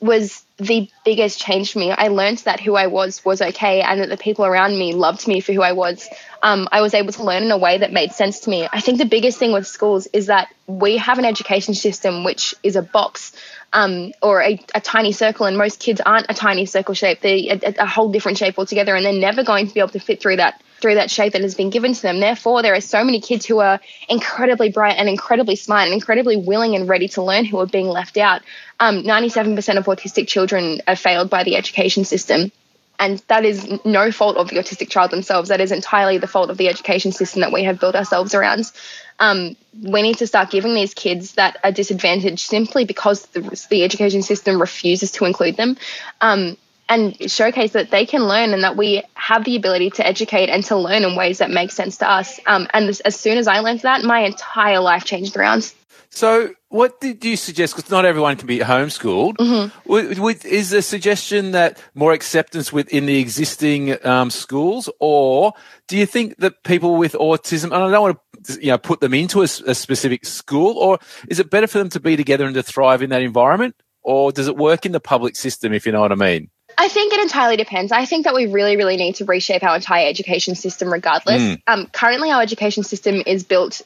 was 0.00 0.44
the 0.58 0.88
biggest 1.04 1.40
change 1.40 1.72
for 1.72 1.78
me. 1.78 1.90
I 1.90 2.08
learned 2.08 2.38
that 2.38 2.60
who 2.60 2.76
I 2.76 2.86
was 2.86 3.24
was 3.24 3.42
okay 3.42 3.80
and 3.80 4.00
that 4.00 4.08
the 4.08 4.16
people 4.16 4.44
around 4.44 4.78
me 4.78 4.92
loved 4.92 5.26
me 5.26 5.40
for 5.40 5.52
who 5.52 5.62
I 5.62 5.72
was. 5.72 6.08
Um, 6.42 6.68
I 6.70 6.80
was 6.80 6.94
able 6.94 7.12
to 7.12 7.24
learn 7.24 7.42
in 7.42 7.50
a 7.50 7.58
way 7.58 7.78
that 7.78 7.92
made 7.92 8.12
sense 8.12 8.40
to 8.40 8.50
me. 8.50 8.68
I 8.70 8.80
think 8.80 8.98
the 8.98 9.04
biggest 9.04 9.38
thing 9.38 9.52
with 9.52 9.66
schools 9.66 10.06
is 10.12 10.26
that 10.26 10.48
we 10.66 10.98
have 10.98 11.18
an 11.18 11.24
education 11.24 11.74
system 11.74 12.24
which 12.24 12.54
is 12.62 12.76
a 12.76 12.82
box 12.82 13.32
um, 13.72 14.12
or 14.22 14.42
a, 14.42 14.60
a, 14.74 14.80
tiny 14.80 15.12
circle, 15.12 15.46
and 15.46 15.56
most 15.56 15.78
kids 15.78 16.00
aren't 16.00 16.26
a 16.28 16.34
tiny 16.34 16.66
circle 16.66 16.94
shape. 16.94 17.20
They're 17.20 17.58
a, 17.62 17.74
a 17.78 17.86
whole 17.86 18.10
different 18.10 18.38
shape 18.38 18.58
altogether, 18.58 18.94
and 18.96 19.04
they're 19.04 19.12
never 19.12 19.44
going 19.44 19.68
to 19.68 19.74
be 19.74 19.80
able 19.80 19.90
to 19.90 20.00
fit 20.00 20.20
through 20.20 20.36
that 20.36 20.60
through 20.80 20.94
that 20.94 21.10
shape 21.10 21.32
that 21.32 21.42
has 21.42 21.54
been 21.54 21.70
given 21.70 21.94
to 21.94 22.02
them. 22.02 22.20
Therefore, 22.20 22.62
there 22.62 22.74
are 22.74 22.80
so 22.80 23.04
many 23.04 23.20
kids 23.20 23.46
who 23.46 23.58
are 23.58 23.80
incredibly 24.08 24.70
bright 24.70 24.96
and 24.96 25.08
incredibly 25.08 25.56
smart 25.56 25.84
and 25.84 25.94
incredibly 25.94 26.36
willing 26.36 26.74
and 26.74 26.88
ready 26.88 27.08
to 27.08 27.22
learn 27.22 27.44
who 27.44 27.58
are 27.58 27.66
being 27.66 27.88
left 27.88 28.16
out. 28.16 28.42
Um, 28.78 29.02
97% 29.02 29.76
of 29.76 29.86
autistic 29.86 30.28
children 30.28 30.80
are 30.86 30.96
failed 30.96 31.30
by 31.30 31.44
the 31.44 31.56
education 31.56 32.04
system. 32.04 32.52
And 32.98 33.22
that 33.28 33.46
is 33.46 33.66
no 33.84 34.12
fault 34.12 34.36
of 34.36 34.48
the 34.48 34.56
autistic 34.56 34.90
child 34.90 35.10
themselves. 35.10 35.48
That 35.48 35.62
is 35.62 35.72
entirely 35.72 36.18
the 36.18 36.26
fault 36.26 36.50
of 36.50 36.58
the 36.58 36.68
education 36.68 37.12
system 37.12 37.40
that 37.40 37.50
we 37.50 37.64
have 37.64 37.80
built 37.80 37.94
ourselves 37.94 38.34
around. 38.34 38.70
Um, 39.18 39.56
we 39.82 40.02
need 40.02 40.18
to 40.18 40.26
start 40.26 40.50
giving 40.50 40.74
these 40.74 40.92
kids 40.92 41.32
that 41.32 41.56
are 41.64 41.72
disadvantaged 41.72 42.40
simply 42.40 42.84
because 42.84 43.24
the, 43.26 43.40
the 43.70 43.84
education 43.84 44.22
system 44.22 44.60
refuses 44.60 45.12
to 45.12 45.24
include 45.24 45.56
them. 45.56 45.78
Um, 46.20 46.58
and 46.90 47.30
showcase 47.30 47.72
that 47.72 47.90
they 47.90 48.04
can 48.04 48.24
learn 48.24 48.52
and 48.52 48.64
that 48.64 48.76
we 48.76 49.02
have 49.30 49.44
the 49.44 49.54
ability 49.54 49.90
to 49.90 50.04
educate 50.04 50.48
and 50.50 50.64
to 50.64 50.76
learn 50.76 51.04
in 51.04 51.14
ways 51.14 51.38
that 51.38 51.50
make 51.50 51.70
sense 51.70 51.98
to 51.98 52.10
us. 52.10 52.40
Um, 52.46 52.66
and 52.74 53.00
as 53.04 53.14
soon 53.14 53.38
as 53.38 53.46
I 53.46 53.60
learned 53.60 53.80
that, 53.80 54.02
my 54.02 54.20
entire 54.20 54.80
life 54.80 55.04
changed 55.04 55.36
around. 55.36 55.72
So, 56.12 56.50
what 56.70 57.00
did 57.00 57.24
you 57.24 57.36
suggest? 57.36 57.76
Because 57.76 57.88
not 57.88 58.04
everyone 58.04 58.36
can 58.36 58.48
be 58.48 58.58
homeschooled. 58.58 59.36
Mm-hmm. 59.36 60.48
Is 60.48 60.70
the 60.70 60.82
suggestion 60.82 61.52
that 61.52 61.80
more 61.94 62.12
acceptance 62.12 62.72
within 62.72 63.06
the 63.06 63.20
existing 63.20 64.04
um, 64.04 64.30
schools, 64.30 64.90
or 64.98 65.52
do 65.86 65.96
you 65.96 66.06
think 66.06 66.38
that 66.38 66.64
people 66.64 66.96
with 66.96 67.12
autism, 67.12 67.66
and 67.66 67.74
I 67.74 67.90
don't 67.90 68.02
want 68.02 68.18
to, 68.46 68.60
you 68.60 68.72
know, 68.72 68.78
put 68.78 68.98
them 68.98 69.14
into 69.14 69.42
a, 69.42 69.48
a 69.66 69.74
specific 69.76 70.26
school, 70.26 70.76
or 70.78 70.98
is 71.28 71.38
it 71.38 71.48
better 71.48 71.68
for 71.68 71.78
them 71.78 71.90
to 71.90 72.00
be 72.00 72.16
together 72.16 72.44
and 72.44 72.54
to 72.56 72.62
thrive 72.64 73.02
in 73.02 73.10
that 73.10 73.22
environment, 73.22 73.76
or 74.02 74.32
does 74.32 74.48
it 74.48 74.56
work 74.56 74.84
in 74.84 74.90
the 74.90 75.00
public 75.00 75.36
system? 75.36 75.72
If 75.72 75.86
you 75.86 75.92
know 75.92 76.00
what 76.00 76.10
I 76.10 76.16
mean. 76.16 76.50
I 76.80 76.88
think 76.88 77.12
it 77.12 77.20
entirely 77.20 77.58
depends. 77.58 77.92
I 77.92 78.06
think 78.06 78.24
that 78.24 78.32
we 78.32 78.46
really, 78.46 78.78
really 78.78 78.96
need 78.96 79.16
to 79.16 79.26
reshape 79.26 79.62
our 79.62 79.76
entire 79.76 80.08
education 80.08 80.54
system 80.54 80.90
regardless. 80.90 81.42
Mm. 81.42 81.62
Um, 81.66 81.86
currently, 81.88 82.30
our 82.30 82.40
education 82.40 82.84
system 82.84 83.22
is 83.26 83.44
built 83.44 83.82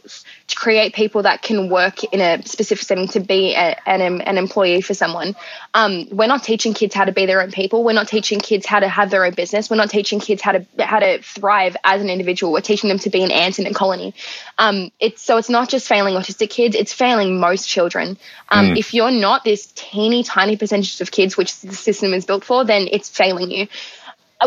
to 0.46 0.56
create 0.56 0.94
people 0.94 1.22
that 1.22 1.40
can 1.40 1.70
work 1.70 2.04
in 2.04 2.20
a 2.20 2.44
specific 2.44 2.84
setting 2.84 3.08
to 3.08 3.20
be 3.20 3.54
a, 3.54 3.76
an, 3.86 4.20
an 4.20 4.36
employee 4.36 4.82
for 4.82 4.92
someone. 4.92 5.34
Um, 5.72 6.06
we're 6.10 6.26
not 6.26 6.42
teaching 6.42 6.74
kids 6.74 6.94
how 6.94 7.04
to 7.04 7.12
be 7.12 7.24
their 7.24 7.40
own 7.40 7.50
people. 7.50 7.82
We're 7.82 7.94
not 7.94 8.08
teaching 8.08 8.40
kids 8.40 8.66
how 8.66 8.80
to 8.80 8.88
have 8.88 9.10
their 9.10 9.24
own 9.24 9.32
business. 9.32 9.70
We're 9.70 9.76
not 9.76 9.88
teaching 9.88 10.20
kids 10.20 10.42
how 10.42 10.52
to 10.52 10.66
how 10.78 10.98
to 10.98 11.22
thrive 11.22 11.76
as 11.82 12.02
an 12.02 12.10
individual. 12.10 12.52
We're 12.52 12.60
teaching 12.60 12.88
them 12.88 12.98
to 13.00 13.10
be 13.10 13.22
an 13.22 13.30
ant 13.30 13.58
in 13.58 13.66
a 13.66 13.72
colony. 13.72 14.14
Um, 14.58 14.92
it's 15.00 15.22
so 15.22 15.38
it's 15.38 15.48
not 15.48 15.70
just 15.70 15.88
failing 15.88 16.14
autistic 16.14 16.50
kids; 16.50 16.76
it's 16.76 16.92
failing 16.92 17.40
most 17.40 17.66
children. 17.66 18.18
Um, 18.50 18.66
mm. 18.66 18.78
If 18.78 18.92
you're 18.92 19.10
not 19.10 19.44
this 19.44 19.72
teeny 19.74 20.24
tiny 20.24 20.56
percentage 20.56 21.00
of 21.00 21.10
kids, 21.10 21.36
which 21.36 21.58
the 21.60 21.74
system 21.74 22.12
is 22.12 22.26
built 22.26 22.44
for, 22.44 22.64
then 22.64 22.88
it's 22.90 23.08
failing 23.08 23.50
you. 23.50 23.68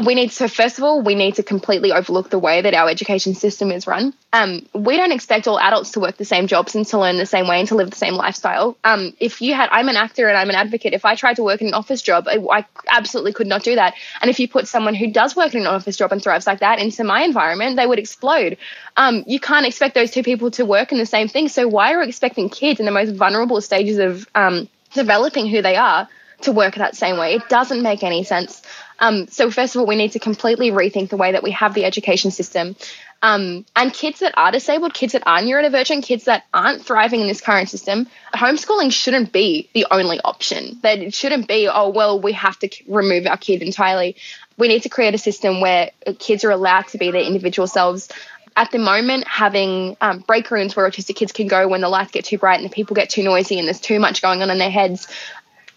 We 0.05 0.15
need 0.15 0.31
to 0.31 0.47
first 0.47 0.77
of 0.77 0.83
all 0.83 1.01
we 1.01 1.15
need 1.15 1.35
to 1.35 1.43
completely 1.43 1.91
overlook 1.91 2.29
the 2.29 2.37
way 2.37 2.61
that 2.61 2.73
our 2.73 2.89
education 2.89 3.33
system 3.33 3.71
is 3.71 3.87
run. 3.87 4.13
Um, 4.31 4.67
we 4.73 4.97
don't 4.97 5.11
expect 5.11 5.47
all 5.47 5.59
adults 5.59 5.91
to 5.91 5.99
work 5.99 6.17
the 6.17 6.25
same 6.25 6.47
jobs 6.47 6.75
and 6.75 6.85
to 6.87 6.99
learn 6.99 7.17
the 7.17 7.25
same 7.25 7.47
way 7.47 7.59
and 7.59 7.67
to 7.69 7.75
live 7.75 7.89
the 7.89 7.95
same 7.95 8.13
lifestyle. 8.13 8.77
Um, 8.83 9.13
if 9.19 9.41
you 9.41 9.55
had 9.55 9.69
i'm 9.71 9.89
an 9.89 9.95
actor 9.95 10.27
and 10.27 10.37
i'm 10.37 10.49
an 10.49 10.55
advocate. 10.55 10.93
If 10.93 11.05
i 11.05 11.15
tried 11.15 11.37
to 11.37 11.43
work 11.43 11.61
in 11.61 11.67
an 11.67 11.73
office 11.73 12.01
job 12.01 12.27
I, 12.27 12.37
I, 12.37 12.65
absolutely 12.89 13.33
could 13.33 13.47
not 13.47 13.63
do 13.63 13.75
that. 13.75 13.95
And 14.21 14.29
if 14.29 14.39
you 14.39 14.47
put 14.47 14.67
someone 14.67 14.93
who 14.93 15.11
does 15.11 15.35
work 15.35 15.55
in 15.55 15.61
an 15.61 15.67
office 15.67 15.97
job 15.97 16.11
and 16.11 16.21
thrives 16.21 16.45
like 16.45 16.59
that 16.59 16.79
into 16.79 17.03
my 17.03 17.23
environment 17.23 17.77
they 17.77 17.87
would 17.87 17.99
explode. 17.99 18.57
Um, 18.97 19.23
you 19.25 19.39
can't 19.39 19.65
expect 19.65 19.95
those 19.95 20.11
two 20.11 20.23
people 20.23 20.51
to 20.51 20.65
work 20.65 20.91
in 20.91 20.97
the 20.97 21.05
same 21.05 21.27
thing. 21.27 21.49
So 21.49 21.67
why 21.67 21.93
are 21.93 21.99
we 21.99 22.07
expecting 22.07 22.49
kids 22.49 22.79
in 22.79 22.85
the 22.85 22.91
most 22.91 23.15
vulnerable 23.15 23.61
stages 23.61 23.97
of 23.99 24.27
um, 24.35 24.67
developing 24.93 25.47
who 25.47 25.61
they 25.61 25.75
are 25.75 26.07
to 26.41 26.51
work 26.51 26.75
that 26.75 26.95
same 26.95 27.17
way. 27.17 27.35
It 27.35 27.49
doesn't 27.49 27.81
make 27.81 28.03
any 28.03 28.23
sense. 28.23 28.61
Um, 28.99 29.27
so 29.27 29.51
first 29.51 29.75
of 29.75 29.81
all, 29.81 29.87
we 29.87 29.95
need 29.95 30.13
to 30.13 30.19
completely 30.19 30.71
rethink 30.71 31.09
the 31.09 31.17
way 31.17 31.31
that 31.31 31.43
we 31.43 31.51
have 31.51 31.73
the 31.73 31.85
education 31.85 32.31
system. 32.31 32.75
Um, 33.21 33.65
and 33.75 33.93
kids 33.93 34.19
that 34.19 34.33
are 34.37 34.51
disabled, 34.51 34.93
kids 34.93 35.13
that 35.13 35.23
are 35.25 35.39
neurodivergent, 35.39 36.03
kids 36.03 36.25
that 36.25 36.43
aren't 36.53 36.85
thriving 36.85 37.21
in 37.21 37.27
this 37.27 37.41
current 37.41 37.69
system, 37.69 38.07
homeschooling 38.33 38.91
shouldn't 38.91 39.31
be 39.31 39.69
the 39.73 39.87
only 39.89 40.19
option. 40.21 40.79
That 40.83 40.99
it 40.99 41.13
shouldn't 41.13 41.47
be, 41.47 41.67
oh, 41.67 41.89
well, 41.89 42.19
we 42.19 42.33
have 42.33 42.59
to 42.59 42.69
remove 42.87 43.25
our 43.25 43.37
kid 43.37 43.61
entirely. 43.61 44.15
We 44.57 44.67
need 44.67 44.83
to 44.83 44.89
create 44.89 45.15
a 45.15 45.19
system 45.19 45.61
where 45.61 45.91
kids 46.19 46.43
are 46.43 46.51
allowed 46.51 46.87
to 46.89 46.97
be 46.97 47.11
their 47.11 47.21
individual 47.21 47.67
selves. 47.67 48.09
At 48.55 48.71
the 48.71 48.79
moment, 48.79 49.27
having 49.27 49.97
um, 50.01 50.19
break 50.19 50.49
rooms 50.49 50.75
where 50.75 50.89
autistic 50.89 51.15
kids 51.15 51.31
can 51.31 51.47
go 51.47 51.67
when 51.67 51.81
the 51.81 51.89
lights 51.89 52.11
get 52.11 52.25
too 52.25 52.39
bright 52.39 52.59
and 52.59 52.65
the 52.65 52.73
people 52.73 52.95
get 52.95 53.07
too 53.07 53.21
noisy 53.21 53.59
and 53.59 53.67
there's 53.67 53.79
too 53.79 53.99
much 53.99 54.23
going 54.23 54.41
on 54.41 54.49
in 54.49 54.57
their 54.57 54.71
heads 54.71 55.07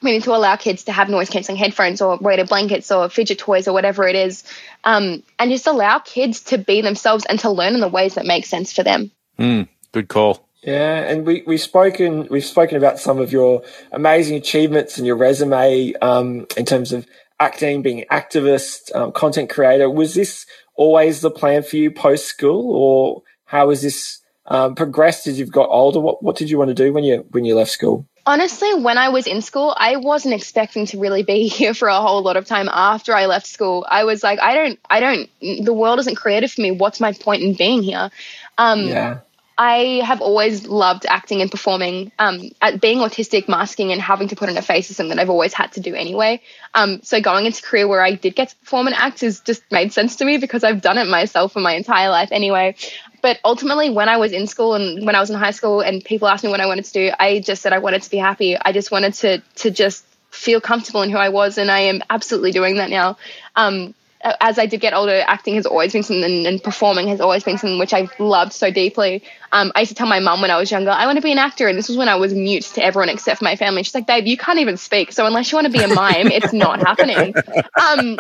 we 0.02 0.12
need 0.12 0.22
to 0.24 0.34
allow 0.34 0.56
kids 0.56 0.84
to 0.84 0.92
have 0.92 1.08
noise 1.08 1.28
cancelling 1.28 1.58
headphones 1.58 2.00
or 2.00 2.16
weighted 2.18 2.48
blankets 2.48 2.90
or 2.90 3.08
fidget 3.08 3.38
toys 3.38 3.68
or 3.68 3.72
whatever 3.72 4.06
it 4.06 4.16
is, 4.16 4.44
um, 4.84 5.22
and 5.38 5.50
just 5.50 5.66
allow 5.66 5.98
kids 5.98 6.40
to 6.44 6.58
be 6.58 6.80
themselves 6.80 7.26
and 7.26 7.38
to 7.40 7.50
learn 7.50 7.74
in 7.74 7.80
the 7.80 7.88
ways 7.88 8.14
that 8.14 8.26
make 8.26 8.46
sense 8.46 8.72
for 8.72 8.82
them. 8.82 9.10
Mm, 9.38 9.68
good 9.92 10.08
call. 10.08 10.46
Yeah, 10.62 11.00
and 11.10 11.26
we 11.26 11.42
we've 11.46 11.60
spoken 11.60 12.28
we've 12.30 12.44
spoken 12.44 12.76
about 12.76 12.98
some 12.98 13.18
of 13.18 13.32
your 13.32 13.62
amazing 13.92 14.36
achievements 14.36 14.98
and 14.98 15.06
your 15.06 15.16
resume 15.16 15.94
um, 16.02 16.46
in 16.56 16.66
terms 16.66 16.92
of 16.92 17.06
acting, 17.38 17.80
being 17.80 18.00
an 18.00 18.06
activist, 18.10 18.94
um, 18.94 19.12
content 19.12 19.48
creator. 19.48 19.88
Was 19.88 20.14
this 20.14 20.44
always 20.74 21.22
the 21.22 21.30
plan 21.30 21.62
for 21.62 21.76
you 21.76 21.90
post 21.90 22.26
school, 22.26 22.70
or 22.70 23.22
how 23.46 23.70
has 23.70 23.80
this 23.80 24.18
um, 24.46 24.74
progressed 24.74 25.26
as 25.26 25.38
you've 25.38 25.50
got 25.50 25.70
older? 25.70 25.98
What 25.98 26.22
what 26.22 26.36
did 26.36 26.50
you 26.50 26.58
want 26.58 26.68
to 26.68 26.74
do 26.74 26.92
when 26.92 27.04
you 27.04 27.24
when 27.30 27.46
you 27.46 27.54
left 27.54 27.70
school? 27.70 28.06
Honestly, 28.26 28.74
when 28.74 28.98
I 28.98 29.08
was 29.08 29.26
in 29.26 29.42
school, 29.42 29.74
I 29.76 29.96
wasn't 29.96 30.34
expecting 30.34 30.86
to 30.86 30.98
really 30.98 31.22
be 31.22 31.48
here 31.48 31.74
for 31.74 31.88
a 31.88 32.00
whole 32.00 32.22
lot 32.22 32.36
of 32.36 32.46
time 32.46 32.68
after 32.68 33.14
I 33.14 33.26
left 33.26 33.46
school. 33.46 33.86
I 33.88 34.04
was 34.04 34.22
like, 34.22 34.40
I 34.40 34.54
don't, 34.54 34.78
I 34.88 35.00
don't, 35.00 35.64
the 35.64 35.72
world 35.72 35.98
isn't 36.00 36.16
creative 36.16 36.52
for 36.52 36.60
me. 36.60 36.70
What's 36.70 37.00
my 37.00 37.12
point 37.12 37.42
in 37.42 37.54
being 37.54 37.82
here? 37.82 38.10
Um, 38.58 38.86
yeah. 38.86 39.20
I 39.60 40.00
have 40.06 40.22
always 40.22 40.66
loved 40.66 41.04
acting 41.04 41.42
and 41.42 41.50
performing. 41.50 42.12
Um, 42.18 42.50
at 42.62 42.80
being 42.80 43.00
autistic, 43.00 43.46
masking 43.46 43.92
and 43.92 44.00
having 44.00 44.28
to 44.28 44.36
put 44.36 44.48
on 44.48 44.56
a 44.56 44.62
face 44.62 44.88
is 44.88 44.96
something 44.96 45.18
I've 45.18 45.28
always 45.28 45.52
had 45.52 45.72
to 45.72 45.80
do 45.80 45.94
anyway. 45.94 46.40
Um, 46.72 47.02
so 47.02 47.20
going 47.20 47.44
into 47.44 47.60
career 47.60 47.86
where 47.86 48.02
I 48.02 48.14
did 48.14 48.34
get 48.34 48.48
to 48.48 48.56
perform 48.56 48.86
and 48.86 48.96
act 48.96 49.20
has 49.20 49.40
just 49.40 49.62
made 49.70 49.92
sense 49.92 50.16
to 50.16 50.24
me 50.24 50.38
because 50.38 50.64
I've 50.64 50.80
done 50.80 50.96
it 50.96 51.08
myself 51.08 51.52
for 51.52 51.60
my 51.60 51.74
entire 51.74 52.08
life 52.08 52.30
anyway. 52.32 52.74
But 53.20 53.38
ultimately, 53.44 53.90
when 53.90 54.08
I 54.08 54.16
was 54.16 54.32
in 54.32 54.46
school 54.46 54.76
and 54.76 55.04
when 55.04 55.14
I 55.14 55.20
was 55.20 55.28
in 55.28 55.36
high 55.36 55.50
school, 55.50 55.82
and 55.82 56.02
people 56.02 56.26
asked 56.26 56.42
me 56.42 56.48
what 56.48 56.60
I 56.60 56.66
wanted 56.66 56.86
to 56.86 56.92
do, 56.94 57.10
I 57.20 57.40
just 57.40 57.60
said 57.60 57.74
I 57.74 57.80
wanted 57.80 58.00
to 58.00 58.10
be 58.10 58.16
happy. 58.16 58.56
I 58.56 58.72
just 58.72 58.90
wanted 58.90 59.12
to 59.16 59.42
to 59.56 59.70
just 59.70 60.06
feel 60.30 60.62
comfortable 60.62 61.02
in 61.02 61.10
who 61.10 61.18
I 61.18 61.28
was, 61.28 61.58
and 61.58 61.70
I 61.70 61.80
am 61.80 62.00
absolutely 62.08 62.52
doing 62.52 62.76
that 62.76 62.88
now. 62.88 63.18
Um, 63.56 63.94
as 64.22 64.58
I 64.58 64.66
did 64.66 64.80
get 64.80 64.92
older, 64.92 65.22
acting 65.26 65.54
has 65.54 65.66
always 65.66 65.92
been 65.92 66.02
something, 66.02 66.46
and 66.46 66.62
performing 66.62 67.08
has 67.08 67.20
always 67.20 67.42
been 67.42 67.58
something 67.58 67.78
which 67.78 67.92
I've 67.92 68.12
loved 68.18 68.52
so 68.52 68.70
deeply. 68.70 69.22
Um, 69.52 69.72
I 69.74 69.80
used 69.80 69.90
to 69.90 69.94
tell 69.94 70.06
my 70.06 70.20
mum 70.20 70.40
when 70.42 70.50
I 70.50 70.58
was 70.58 70.70
younger, 70.70 70.90
I 70.90 71.06
want 71.06 71.16
to 71.16 71.22
be 71.22 71.32
an 71.32 71.38
actor, 71.38 71.68
and 71.68 71.78
this 71.78 71.88
was 71.88 71.96
when 71.96 72.08
I 72.08 72.16
was 72.16 72.34
mute 72.34 72.64
to 72.74 72.84
everyone 72.84 73.08
except 73.08 73.40
my 73.42 73.56
family. 73.56 73.82
She's 73.82 73.94
like, 73.94 74.06
"Babe, 74.06 74.26
you 74.26 74.36
can't 74.36 74.58
even 74.58 74.76
speak, 74.76 75.12
so 75.12 75.26
unless 75.26 75.50
you 75.50 75.56
want 75.56 75.66
to 75.66 75.72
be 75.72 75.82
a 75.82 75.88
mime, 75.88 76.28
it's 76.28 76.52
not 76.52 76.80
happening." 76.86 77.34
Um, 77.80 78.16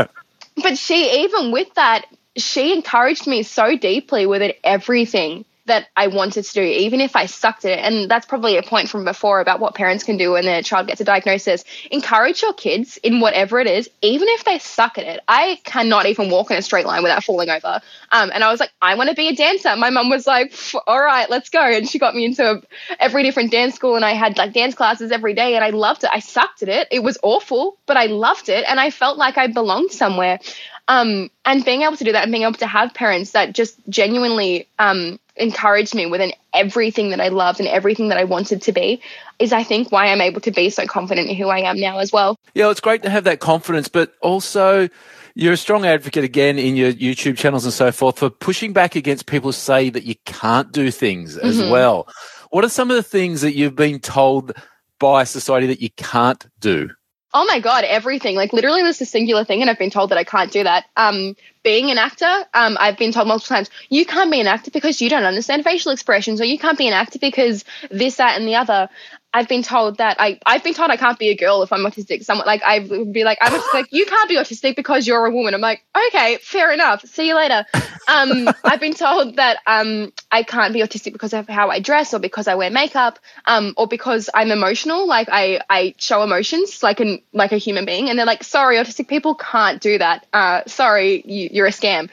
but 0.62 0.78
she, 0.78 1.24
even 1.24 1.52
with 1.52 1.72
that, 1.74 2.06
she 2.36 2.72
encouraged 2.72 3.26
me 3.26 3.42
so 3.42 3.76
deeply 3.76 4.26
with 4.26 4.42
it, 4.42 4.58
everything 4.64 5.44
that 5.70 5.88
I 5.96 6.08
wanted 6.08 6.44
to 6.44 6.52
do, 6.52 6.62
even 6.62 7.00
if 7.00 7.14
I 7.14 7.26
sucked 7.26 7.64
at 7.64 7.78
it. 7.78 7.84
And 7.84 8.10
that's 8.10 8.26
probably 8.26 8.56
a 8.56 8.62
point 8.62 8.88
from 8.88 9.04
before 9.04 9.40
about 9.40 9.60
what 9.60 9.74
parents 9.74 10.02
can 10.04 10.16
do 10.16 10.32
when 10.32 10.44
their 10.44 10.62
child 10.62 10.88
gets 10.88 11.00
a 11.00 11.04
diagnosis. 11.04 11.64
Encourage 11.90 12.42
your 12.42 12.52
kids 12.52 12.98
in 12.98 13.20
whatever 13.20 13.60
it 13.60 13.66
is, 13.66 13.88
even 14.02 14.28
if 14.28 14.44
they 14.44 14.58
suck 14.58 14.98
at 14.98 15.04
it. 15.04 15.20
I 15.28 15.60
cannot 15.64 16.06
even 16.06 16.28
walk 16.28 16.50
in 16.50 16.56
a 16.56 16.62
straight 16.62 16.86
line 16.86 17.02
without 17.02 17.22
falling 17.22 17.48
over. 17.48 17.80
Um, 18.10 18.30
and 18.34 18.42
I 18.42 18.50
was 18.50 18.58
like, 18.58 18.72
I 18.82 18.96
want 18.96 19.10
to 19.10 19.16
be 19.16 19.28
a 19.28 19.34
dancer. 19.34 19.74
My 19.76 19.90
mum 19.90 20.10
was 20.10 20.26
like, 20.26 20.52
all 20.86 21.00
right, 21.00 21.30
let's 21.30 21.48
go. 21.48 21.60
And 21.60 21.88
she 21.88 21.98
got 21.98 22.14
me 22.14 22.24
into 22.24 22.62
every 22.98 23.22
different 23.22 23.52
dance 23.52 23.76
school 23.76 23.94
and 23.96 24.04
I 24.04 24.12
had 24.12 24.36
like 24.36 24.52
dance 24.52 24.74
classes 24.74 25.12
every 25.12 25.34
day 25.34 25.54
and 25.54 25.64
I 25.64 25.70
loved 25.70 26.04
it. 26.04 26.10
I 26.12 26.18
sucked 26.18 26.62
at 26.62 26.68
it. 26.68 26.88
It 26.90 27.02
was 27.02 27.18
awful, 27.22 27.76
but 27.86 27.96
I 27.96 28.06
loved 28.06 28.48
it 28.48 28.64
and 28.68 28.80
I 28.80 28.90
felt 28.90 29.18
like 29.18 29.38
I 29.38 29.46
belonged 29.46 29.92
somewhere. 29.92 30.40
Um, 30.88 31.30
and 31.44 31.64
being 31.64 31.82
able 31.82 31.96
to 31.96 32.04
do 32.04 32.12
that 32.12 32.24
and 32.24 32.32
being 32.32 32.42
able 32.42 32.54
to 32.54 32.66
have 32.66 32.92
parents 32.94 33.30
that 33.30 33.54
just 33.54 33.78
genuinely 33.88 34.66
um, 34.76 35.20
encouraged 35.40 35.94
me 35.94 36.06
within 36.06 36.32
everything 36.54 37.10
that 37.10 37.20
I 37.20 37.28
loved 37.28 37.60
and 37.60 37.68
everything 37.68 38.08
that 38.08 38.18
I 38.18 38.24
wanted 38.24 38.62
to 38.62 38.72
be 38.72 39.02
is, 39.38 39.52
I 39.52 39.62
think, 39.62 39.90
why 39.90 40.06
I'm 40.06 40.20
able 40.20 40.40
to 40.42 40.50
be 40.50 40.70
so 40.70 40.86
confident 40.86 41.28
in 41.28 41.36
who 41.36 41.48
I 41.48 41.60
am 41.60 41.80
now 41.80 41.98
as 41.98 42.12
well. 42.12 42.38
Yeah, 42.54 42.70
it's 42.70 42.80
great 42.80 43.02
to 43.02 43.10
have 43.10 43.24
that 43.24 43.40
confidence, 43.40 43.88
but 43.88 44.12
also 44.20 44.88
you're 45.34 45.54
a 45.54 45.56
strong 45.56 45.86
advocate 45.86 46.24
again 46.24 46.58
in 46.58 46.76
your 46.76 46.92
YouTube 46.92 47.38
channels 47.38 47.64
and 47.64 47.72
so 47.72 47.90
forth 47.92 48.18
for 48.18 48.30
pushing 48.30 48.72
back 48.72 48.96
against 48.96 49.26
people 49.26 49.48
who 49.48 49.52
say 49.52 49.90
that 49.90 50.04
you 50.04 50.14
can't 50.26 50.72
do 50.72 50.90
things 50.90 51.36
as 51.36 51.58
mm-hmm. 51.58 51.70
well. 51.70 52.08
What 52.50 52.64
are 52.64 52.68
some 52.68 52.90
of 52.90 52.96
the 52.96 53.02
things 53.02 53.40
that 53.42 53.54
you've 53.54 53.76
been 53.76 54.00
told 54.00 54.52
by 54.98 55.24
society 55.24 55.68
that 55.68 55.80
you 55.80 55.90
can't 55.96 56.46
do? 56.58 56.90
Oh 57.32 57.44
my 57.46 57.60
god, 57.60 57.84
everything! 57.84 58.34
Like 58.34 58.52
literally, 58.52 58.82
this 58.82 58.96
is 59.00 59.08
a 59.08 59.10
singular 59.10 59.44
thing, 59.44 59.60
and 59.60 59.70
I've 59.70 59.78
been 59.78 59.90
told 59.90 60.10
that 60.10 60.18
I 60.18 60.24
can't 60.24 60.50
do 60.50 60.64
that. 60.64 60.86
Um, 60.96 61.36
being 61.62 61.90
an 61.90 61.98
actor, 61.98 62.32
um, 62.54 62.76
I've 62.80 62.96
been 62.96 63.12
told 63.12 63.28
multiple 63.28 63.54
times, 63.54 63.70
you 63.88 64.04
can't 64.04 64.32
be 64.32 64.40
an 64.40 64.48
actor 64.48 64.70
because 64.72 65.00
you 65.00 65.08
don't 65.08 65.24
understand 65.24 65.62
facial 65.62 65.92
expressions, 65.92 66.40
or 66.40 66.44
you 66.44 66.58
can't 66.58 66.78
be 66.78 66.88
an 66.88 66.92
actor 66.92 67.20
because 67.20 67.64
this, 67.90 68.16
that, 68.16 68.36
and 68.36 68.48
the 68.48 68.56
other. 68.56 68.88
I've 69.32 69.48
been 69.48 69.62
told 69.62 69.98
that 69.98 70.16
I 70.18 70.40
I've 70.44 70.64
been 70.64 70.74
told 70.74 70.90
I 70.90 70.96
can't 70.96 71.18
be 71.18 71.28
a 71.28 71.36
girl 71.36 71.62
if 71.62 71.72
I'm 71.72 71.80
autistic. 71.80 72.24
Someone 72.24 72.46
like 72.46 72.62
I 72.64 72.80
would 72.80 73.12
be 73.12 73.22
like 73.22 73.38
I'm 73.40 73.60
like 73.72 73.86
you 73.92 74.04
can't 74.04 74.28
be 74.28 74.36
autistic 74.36 74.74
because 74.74 75.06
you're 75.06 75.24
a 75.24 75.30
woman. 75.30 75.54
I'm 75.54 75.60
like 75.60 75.84
okay, 76.08 76.38
fair 76.42 76.72
enough. 76.72 77.04
See 77.06 77.28
you 77.28 77.36
later. 77.36 77.64
Um, 78.08 78.48
I've 78.64 78.80
been 78.80 78.94
told 78.94 79.36
that 79.36 79.58
um, 79.66 80.12
I 80.32 80.42
can't 80.42 80.72
be 80.72 80.80
autistic 80.80 81.12
because 81.12 81.32
of 81.32 81.48
how 81.48 81.70
I 81.70 81.78
dress 81.80 82.12
or 82.12 82.18
because 82.18 82.48
I 82.48 82.56
wear 82.56 82.70
makeup 82.70 83.20
um, 83.46 83.74
or 83.76 83.86
because 83.86 84.28
I'm 84.34 84.50
emotional. 84.50 85.06
Like 85.06 85.28
I 85.30 85.60
I 85.70 85.94
show 85.98 86.22
emotions 86.22 86.82
like 86.82 86.98
an 86.98 87.22
like 87.32 87.52
a 87.52 87.58
human 87.58 87.84
being, 87.84 88.08
and 88.10 88.18
they're 88.18 88.26
like 88.26 88.42
sorry, 88.42 88.76
autistic 88.76 89.06
people 89.06 89.36
can't 89.36 89.80
do 89.80 89.98
that. 89.98 90.26
Uh, 90.32 90.62
sorry, 90.66 91.22
you, 91.24 91.50
you're 91.52 91.66
a 91.66 91.70
scam. 91.70 92.10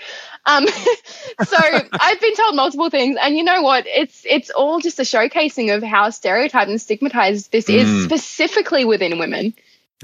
Um, 0.48 0.66
so 1.46 1.58
I've 1.92 2.22
been 2.22 2.36
told 2.36 2.56
multiple 2.56 2.90
things, 2.90 3.18
and 3.22 3.38
you 3.38 3.44
know 3.44 3.62
what? 3.62 3.86
It's 3.86 4.26
it's 4.26 4.50
all 4.50 4.80
just 4.80 4.98
a 4.98 5.04
showcasing 5.04 5.76
of 5.76 5.84
how 5.84 6.10
stereotyped 6.10 6.70
and 6.70 6.82
stigmatized 6.82 7.52
this 7.52 7.66
mm. 7.66 7.76
is, 7.76 8.06
specifically 8.06 8.86
within 8.86 9.20
women. 9.20 9.54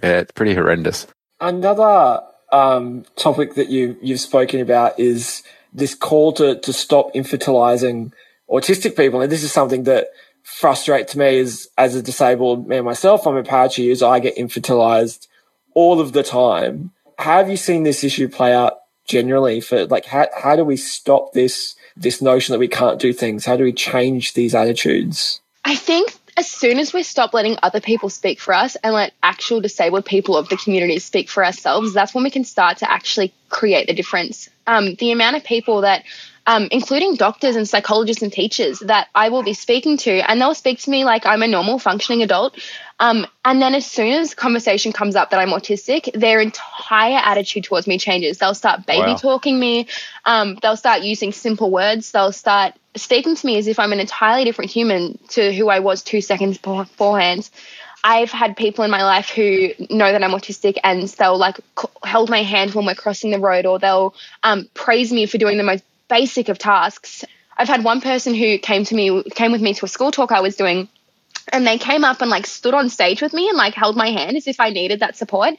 Yeah, 0.04 0.20
it's 0.20 0.32
pretty 0.34 0.54
horrendous. 0.54 1.08
Another 1.40 2.22
um, 2.52 3.06
topic 3.16 3.56
that 3.56 3.70
you 3.70 3.98
you've 4.02 4.20
spoken 4.20 4.60
about 4.60 5.00
is 5.00 5.44
this 5.74 5.96
call 5.96 6.34
to 6.34 6.60
to 6.60 6.74
stop 6.74 7.14
infantilizing 7.14 8.12
autistic 8.50 8.96
people, 8.96 9.22
and 9.22 9.32
this 9.32 9.44
is 9.44 9.52
something 9.52 9.84
that 9.84 10.10
frustrates 10.44 11.16
me 11.16 11.40
as 11.40 11.70
as 11.78 11.96
a 11.96 12.02
disabled 12.02 12.68
man 12.68 12.84
myself. 12.84 13.26
I'm 13.26 13.38
a 13.38 13.44
powerchair 13.44 13.86
user. 13.86 14.06
I 14.06 14.20
get 14.20 14.36
infantilized 14.36 15.28
all 15.74 16.02
of 16.02 16.12
the 16.12 16.22
time. 16.22 16.92
How 17.18 17.38
have 17.38 17.50
you 17.50 17.58
seen 17.58 17.84
this 17.84 18.04
issue 18.04 18.28
play 18.28 18.54
out 18.54 18.80
generally 19.08 19.62
for 19.62 19.86
like 19.86 20.06
how 20.06 20.28
how 20.36 20.56
do 20.56 20.64
we 20.64 20.78
stop 20.78 21.34
this 21.34 21.76
this 21.96 22.22
notion 22.22 22.54
that 22.54 22.60
we 22.60 22.68
can't 22.68 23.00
do 23.00 23.14
things? 23.14 23.46
How 23.46 23.58
do 23.58 23.64
we 23.64 23.74
change 23.74 24.34
these 24.34 24.56
attitudes? 24.56 25.42
I 25.66 25.76
think 25.76 26.14
as 26.36 26.50
soon 26.50 26.80
as 26.80 26.94
we 26.94 27.04
stop 27.04 27.34
letting 27.34 27.58
other 27.62 27.80
people 27.80 28.10
speak 28.10 28.40
for 28.40 28.54
us 28.54 28.76
and 28.78 28.94
let 28.94 29.14
actual 29.22 29.62
disabled 29.62 30.06
people 30.06 30.36
of 30.36 30.50
the 30.50 30.58
community 30.58 31.00
speak 31.00 31.30
for 31.30 31.46
ourselves, 31.46 31.94
that's 31.94 32.14
when 32.14 32.24
we 32.24 32.32
can 32.32 32.44
start 32.44 32.78
to 32.78 32.92
actually 32.92 33.34
create 33.50 33.88
the 33.88 33.94
difference. 33.94 34.50
Um, 34.66 34.96
the 34.96 35.12
amount 35.12 35.36
of 35.36 35.44
people 35.44 35.82
that 35.82 36.04
um, 36.46 36.68
including 36.72 37.16
doctors 37.16 37.56
and 37.56 37.68
psychologists 37.68 38.22
and 38.22 38.32
teachers 38.32 38.80
that 38.80 39.08
I 39.16 39.30
will 39.30 39.44
be 39.44 39.54
speaking 39.54 39.98
to, 39.98 40.30
and 40.30 40.40
they'll 40.40 40.56
speak 40.56 40.80
to 40.80 40.90
me 40.90 41.06
like 41.06 41.26
I'm 41.26 41.42
a 41.42 41.48
normal 41.48 41.80
functioning 41.80 42.22
adult. 42.22 42.58
Um, 43.00 43.26
and 43.44 43.62
then 43.62 43.76
as 43.76 43.86
soon 43.86 44.14
as 44.14 44.34
conversation 44.34 44.92
comes 44.94 45.16
up 45.16 45.32
that 45.32 45.40
I'm 45.40 45.50
autistic, 45.50 46.12
their 46.14 46.40
entire 46.42 47.20
attitude 47.24 47.64
towards 47.64 47.88
me 47.88 47.98
changes. 47.98 48.38
They'll 48.38 48.54
start 48.54 48.86
baby 48.86 49.12
wow. 49.12 49.16
talking 49.16 49.60
me. 49.60 49.88
Um, 50.26 50.58
they'll 50.62 50.78
start 50.78 51.02
using 51.02 51.32
simple 51.32 51.72
words. 51.72 52.12
They'll 52.12 52.32
start 52.32 52.76
speaking 52.96 53.36
to 53.36 53.46
me 53.46 53.58
as 53.58 53.68
if 53.68 53.80
I'm 53.80 53.94
an 53.94 54.00
entirely 54.00 54.46
different 54.46 54.72
human 54.72 55.18
to 55.30 55.54
who 55.54 55.70
I 55.70 55.80
was 55.80 56.04
two 56.04 56.22
seconds 56.22 56.58
beforehand. 56.58 57.50
I've 58.04 58.32
had 58.32 58.58
people 58.58 58.84
in 58.84 58.92
my 58.92 59.04
life 59.04 59.30
who 59.30 59.70
know 59.90 60.12
that 60.12 60.22
I'm 60.22 60.32
autistic 60.32 60.78
and 60.84 61.08
they'll 61.08 61.38
like 61.38 61.58
hold 62.04 62.30
my 62.30 62.44
hand 62.44 62.74
when 62.74 62.86
we're 62.86 62.96
crossing 62.96 63.32
the 63.32 63.40
road 63.40 63.66
or 63.66 63.80
they'll 63.80 64.14
um, 64.44 64.68
praise 64.74 65.12
me 65.12 65.26
for 65.26 65.38
doing 65.38 65.58
the 65.58 65.64
most 65.64 65.84
basic 66.08 66.50
of 66.50 66.58
tasks. 66.58 67.26
I've 67.58 67.68
had 67.68 67.84
one 67.84 68.02
person 68.02 68.34
who 68.34 68.58
came 68.58 68.84
to 68.86 68.96
me, 68.96 69.24
came 69.24 69.52
with 69.52 69.62
me 69.62 69.74
to 69.76 69.86
a 69.86 69.88
school 69.88 70.12
talk 70.12 70.32
I 70.32 70.42
was 70.42 70.56
doing, 70.56 70.90
and 71.52 71.68
they 71.68 71.78
came 71.78 72.04
up 72.04 72.22
and 72.22 72.30
like 72.30 72.48
stood 72.48 72.74
on 72.74 72.90
stage 72.90 73.22
with 73.22 73.34
me 73.34 73.50
and 73.50 73.58
like 73.58 73.74
held 73.74 73.96
my 73.96 74.10
hand 74.10 74.38
as 74.38 74.48
if 74.48 74.60
I 74.60 74.70
needed 74.70 75.02
that 75.02 75.18
support. 75.18 75.56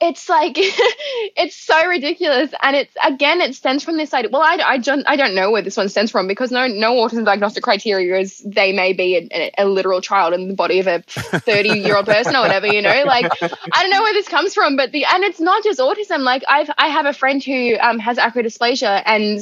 It's 0.00 0.28
like 0.28 0.52
it's 0.56 1.56
so 1.56 1.86
ridiculous, 1.86 2.52
and 2.62 2.76
it's 2.76 2.94
again 3.04 3.40
it 3.40 3.56
stems 3.56 3.82
from 3.82 3.96
this 3.96 4.14
idea. 4.14 4.30
Well, 4.30 4.42
I, 4.42 4.58
I 4.64 4.78
don't 4.78 5.04
I 5.08 5.16
don't 5.16 5.34
know 5.34 5.50
where 5.50 5.62
this 5.62 5.76
one 5.76 5.88
stems 5.88 6.12
from 6.12 6.28
because 6.28 6.52
no 6.52 6.68
no 6.68 6.94
autism 6.94 7.24
diagnostic 7.24 7.64
criteria 7.64 8.16
is 8.16 8.38
they 8.46 8.72
may 8.72 8.92
be 8.92 9.28
a, 9.32 9.50
a 9.58 9.64
literal 9.66 10.00
child 10.00 10.34
in 10.34 10.46
the 10.46 10.54
body 10.54 10.78
of 10.78 10.86
a 10.86 11.02
thirty 11.06 11.80
year 11.80 11.96
old 11.96 12.06
person 12.06 12.36
or 12.36 12.42
whatever 12.42 12.68
you 12.68 12.80
know. 12.80 13.02
Like 13.04 13.32
I 13.42 13.82
don't 13.82 13.90
know 13.90 14.02
where 14.02 14.12
this 14.14 14.28
comes 14.28 14.54
from, 14.54 14.76
but 14.76 14.92
the 14.92 15.04
and 15.04 15.24
it's 15.24 15.40
not 15.40 15.64
just 15.64 15.80
autism. 15.80 16.20
Like 16.20 16.44
I've 16.48 16.70
I 16.78 16.88
have 16.88 17.06
a 17.06 17.12
friend 17.12 17.42
who 17.42 17.76
um, 17.80 17.98
has 17.98 18.18
achondroplasia 18.18 19.02
and. 19.04 19.40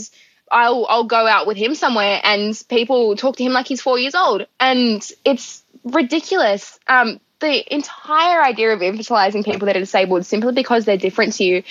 I'll 0.49 0.87
I'll 0.89 1.03
go 1.03 1.27
out 1.27 1.49
with 1.49 1.57
him 1.57 1.75
somewhere 1.75 2.21
and 2.23 2.57
people 2.69 3.17
talk 3.17 3.37
to 3.39 3.43
him 3.43 3.51
like 3.51 3.67
he's 3.67 3.83
four 3.83 3.99
years 3.99 4.15
old 4.15 4.47
and 4.61 5.05
it's 5.25 5.65
ridiculous. 5.83 6.79
Um, 6.87 7.19
the 7.41 7.75
entire 7.75 8.43
idea 8.43 8.73
of 8.73 8.81
infantilizing 8.81 9.45
people 9.45 9.67
that 9.67 9.77
are 9.77 9.81
disabled 9.81 10.25
simply 10.25 10.53
because 10.53 10.85
they're 10.85 10.97
different 10.97 11.35
to 11.35 11.45
you 11.45 11.63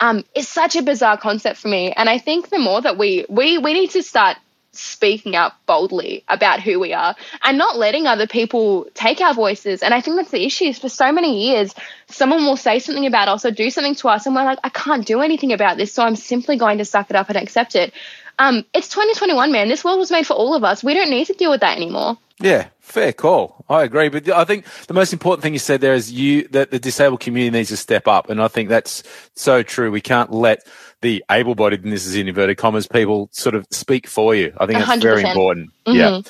um, 0.00 0.24
is 0.34 0.48
such 0.48 0.76
a 0.76 0.82
bizarre 0.82 1.16
concept 1.16 1.58
for 1.58 1.68
me. 1.68 1.92
And 1.92 2.08
I 2.08 2.18
think 2.18 2.50
the 2.50 2.58
more 2.58 2.80
that 2.80 2.98
we 2.98 3.24
we 3.28 3.58
we 3.58 3.72
need 3.72 3.90
to 3.90 4.02
start 4.02 4.36
speaking 4.72 5.36
up 5.36 5.56
boldly 5.66 6.24
about 6.28 6.60
who 6.60 6.80
we 6.80 6.92
are 6.92 7.14
and 7.42 7.56
not 7.56 7.76
letting 7.76 8.06
other 8.06 8.26
people 8.26 8.86
take 8.94 9.20
our 9.20 9.32
voices. 9.32 9.82
And 9.82 9.94
I 9.94 10.00
think 10.00 10.16
that's 10.16 10.30
the 10.30 10.44
issue. 10.44 10.64
Is 10.64 10.78
for 10.78 10.88
so 10.88 11.12
many 11.12 11.48
years, 11.48 11.74
someone 12.08 12.44
will 12.44 12.56
say 12.56 12.78
something 12.78 13.06
about 13.06 13.28
us 13.28 13.44
or 13.44 13.50
do 13.50 13.70
something 13.70 13.94
to 13.96 14.08
us, 14.08 14.26
and 14.26 14.34
we're 14.34 14.44
like, 14.44 14.58
I 14.62 14.68
can't 14.68 15.06
do 15.06 15.20
anything 15.20 15.52
about 15.52 15.76
this, 15.76 15.92
so 15.92 16.02
I'm 16.02 16.16
simply 16.16 16.56
going 16.56 16.78
to 16.78 16.84
suck 16.84 17.10
it 17.10 17.16
up 17.16 17.28
and 17.28 17.38
accept 17.38 17.76
it. 17.76 17.92
Um, 18.38 18.64
it's 18.74 18.88
2021, 18.88 19.52
man. 19.52 19.68
This 19.68 19.84
world 19.84 19.98
was 19.98 20.10
made 20.10 20.26
for 20.26 20.34
all 20.34 20.54
of 20.54 20.64
us. 20.64 20.82
We 20.82 20.94
don't 20.94 21.10
need 21.10 21.26
to 21.26 21.34
deal 21.34 21.50
with 21.50 21.60
that 21.60 21.76
anymore. 21.76 22.18
Yeah, 22.40 22.68
fair 22.84 23.12
call. 23.12 23.64
I 23.68 23.82
agree, 23.82 24.08
but 24.08 24.28
I 24.28 24.44
think 24.44 24.66
the 24.86 24.94
most 24.94 25.12
important 25.12 25.42
thing 25.42 25.54
you 25.54 25.58
said 25.58 25.80
there 25.80 25.94
is 25.94 26.12
you 26.12 26.46
that 26.48 26.70
the 26.70 26.78
disabled 26.78 27.20
community 27.20 27.58
needs 27.58 27.70
to 27.70 27.76
step 27.76 28.06
up, 28.06 28.30
and 28.30 28.40
I 28.40 28.48
think 28.48 28.68
that's 28.68 29.02
so 29.34 29.62
true. 29.62 29.90
We 29.90 30.00
can't 30.00 30.30
let 30.30 30.66
the 31.00 31.24
able-bodied, 31.30 31.82
and 31.82 31.92
this 31.92 32.06
is 32.06 32.14
in 32.14 32.28
inverted 32.28 32.58
commas, 32.58 32.86
people 32.86 33.28
sort 33.32 33.54
of 33.54 33.66
speak 33.70 34.06
for 34.06 34.34
you. 34.34 34.52
I 34.58 34.66
think 34.66 34.78
that's 34.78 35.00
100%. 35.00 35.02
very 35.02 35.22
important. 35.22 35.70
Mm-hmm. 35.86 35.98
Yeah. 35.98 36.20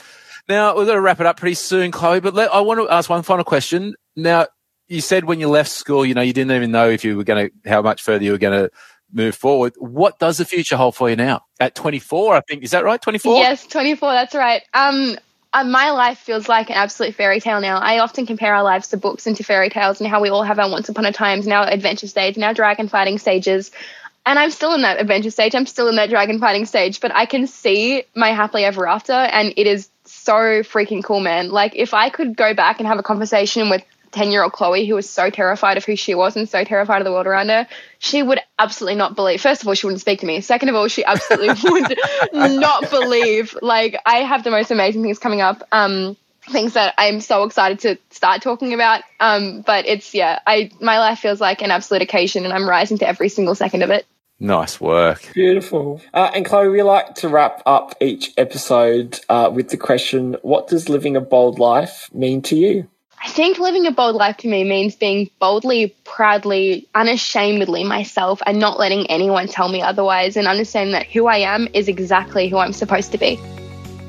Now 0.49 0.77
we're 0.77 0.85
going 0.85 0.97
to 0.97 1.01
wrap 1.01 1.21
it 1.21 1.27
up 1.27 1.38
pretty 1.38 1.55
soon, 1.55 1.90
Chloe. 1.90 2.21
But 2.21 2.35
let, 2.35 2.53
I 2.53 2.61
want 2.61 2.81
to 2.81 2.88
ask 2.88 3.09
one 3.11 3.23
final 3.23 3.45
question. 3.45 3.95
Now, 4.14 4.47
you 4.88 5.01
said 5.01 5.25
when 5.25 5.40
you 5.40 5.49
left 5.49 5.71
school, 5.71 6.05
you 6.05 6.14
know, 6.14 6.23
you 6.23 6.33
didn't 6.33 6.53
even 6.53 6.71
know 6.71 6.88
if 6.88 7.05
you 7.05 7.17
were 7.17 7.25
going 7.25 7.49
to 7.49 7.71
how 7.71 7.83
much 7.83 8.03
further 8.03 8.25
you 8.25 8.33
were 8.33 8.38
going 8.38 8.64
to 8.64 8.71
move 9.12 9.35
forward. 9.35 9.75
What 9.79 10.19
does 10.19 10.38
the 10.38 10.45
future 10.45 10.77
hold 10.77 10.95
for 10.95 11.09
you 11.09 11.17
now? 11.17 11.43
At 11.61 11.75
24, 11.75 12.37
I 12.37 12.40
think 12.43 12.62
is 12.62 12.73
that 12.73 12.85
right? 12.85 13.01
24. 13.01 13.37
Yes, 13.37 13.67
24. 13.67 14.12
That's 14.12 14.35
right. 14.35 14.62
Um, 14.75 15.17
uh, 15.55 15.64
my 15.64 15.90
life 15.93 16.19
feels 16.19 16.49
like 16.49 16.69
an 16.69 16.77
absolute 16.77 17.14
fairy 17.14 17.40
tale 17.40 17.61
now. 17.61 17.79
I 17.79 18.01
often 18.01 18.27
compare 18.27 18.55
our 18.55 18.64
lives 18.64 18.88
to 18.88 18.97
books 18.97 19.27
and 19.27 19.37
to 19.37 19.45
fairy 19.45 19.71
tales 19.71 20.01
and 20.01 20.11
how 20.11 20.21
we 20.21 20.29
all 20.29 20.43
have 20.43 20.59
our 20.59 20.69
once 20.69 20.88
upon 20.88 21.07
a 21.07 21.12
times 21.12 21.47
and 21.47 21.55
our 21.55 21.67
adventure 21.67 22.09
stage 22.09 22.35
and 22.35 22.45
our 22.45 22.53
dragon 22.53 22.88
fighting 22.88 23.19
stages. 23.19 23.71
And 24.27 24.38
I'm 24.38 24.51
still 24.51 24.75
in 24.75 24.83
that 24.83 25.01
adventure 25.01 25.31
stage. 25.31 25.55
I'm 25.55 25.67
still 25.67 25.88
in 25.88 25.97
that 25.97 26.11
dragon 26.11 26.40
fighting 26.40 26.67
stage, 26.67 27.01
but 27.01 27.14
I 27.14 27.27
can 27.27 27.47
see 27.47 28.03
my 28.17 28.31
happily 28.31 28.64
ever 28.64 28.88
after 28.88 29.12
and 29.12 29.55
it 29.57 29.69
is 29.69 29.88
so 30.05 30.33
freaking 30.62 31.05
cool, 31.05 31.21
man. 31.21 31.51
Like 31.51 31.77
if 31.77 31.95
I 31.95 32.11
could 32.11 32.37
go 32.37 32.53
back 32.53 32.81
and 32.81 32.88
have 32.88 32.99
a 32.99 33.03
conversation 33.03 33.71
with 33.71 33.85
10 34.14 34.31
year 34.31 34.42
old 34.42 34.53
Chloe, 34.53 34.87
who 34.87 34.94
was 34.94 35.09
so 35.09 35.29
terrified 35.29 35.77
of 35.77 35.85
who 35.85 35.96
she 35.96 36.14
was 36.14 36.37
and 36.37 36.48
so 36.48 36.64
terrified 36.64 37.00
of 37.00 37.05
the 37.05 37.12
world 37.12 37.27
around 37.27 37.48
her, 37.48 37.66
she 37.98 38.22
would 38.22 38.40
absolutely 38.59 38.96
not 38.96 39.16
believe. 39.16 39.40
First 39.40 39.62
of 39.62 39.68
all, 39.68 39.74
she 39.74 39.87
wouldn't 39.87 40.00
speak 40.00 40.20
to 40.20 40.27
me. 40.27 40.40
Second 40.40 40.68
of 40.68 40.74
all, 40.77 40.88
she 40.88 41.05
absolutely 41.05 41.70
would 41.70 41.98
not 42.33 42.90
believe. 42.90 43.57
Like, 43.61 44.00
I 44.07 44.18
have 44.18 44.44
the 44.44 44.50
most 44.50 44.70
amazing 44.70 45.03
things 45.03 45.18
coming 45.18 45.40
up. 45.40 45.62
Um, 45.72 46.16
things 46.50 46.74
that 46.74 46.94
I'm 46.98 47.20
so 47.20 47.44
excited 47.44 47.81
to 47.81 47.98
start 48.14 48.42
talking 48.42 48.74
about. 48.74 49.03
Um, 49.18 49.62
but 49.62 49.87
it's, 49.87 50.14
yeah, 50.14 50.38
I, 50.46 50.70
my 50.81 50.98
life 50.98 51.18
feels 51.18 51.40
like 51.40 51.62
an 51.62 51.70
absolute 51.70 52.03
occasion 52.03 52.44
and 52.44 52.53
I'm 52.53 52.68
rising 52.68 52.98
to 52.98 53.09
every 53.09 53.29
single 53.29 53.55
second 53.55 53.83
of 53.83 53.90
it. 53.90 54.07
Nice 54.40 54.81
work. 54.81 55.31
Beautiful. 55.33 56.03
Uh, 56.12 56.31
and 56.35 56.44
Chloe, 56.44 56.68
we 56.68 56.83
like 56.83 57.14
to 57.16 57.29
wrap 57.29 57.62
up 57.64 57.94
each 58.00 58.33
episode 58.37 59.20
uh, 59.29 59.50
with 59.53 59.70
the 59.70 59.77
question 59.77 60.37
What 60.42 60.68
does 60.68 60.88
living 60.88 61.16
a 61.16 61.20
bold 61.20 61.59
life 61.59 62.11
mean 62.12 62.42
to 62.42 62.57
you? 62.57 62.88
I 63.25 63.29
think 63.29 63.59
living 63.59 63.87
a 63.87 63.91
bold 63.91 64.17
life 64.17 64.37
to 64.39 64.49
me 64.49 64.65
means 64.65 64.95
being 64.95 65.31
boldly, 65.39 65.97
proudly, 66.05 66.87
unashamedly 66.95 67.83
myself 67.83 68.43
and 68.45 68.61
not 68.61 68.79
letting 68.79 69.11
anyone 69.11 69.49
tell 69.49 69.71
me 69.71 69.81
otherwise 69.81 70.37
and 70.37 70.47
understanding 70.47 70.93
that 70.93 71.07
who 71.07 71.27
I 71.27 71.39
am 71.39 71.67
is 71.73 71.89
exactly 71.89 72.51
who 72.51 72.59
I'm 72.59 72.75
supposed 72.75 73.13
to 73.13 73.19
be. 73.19 73.41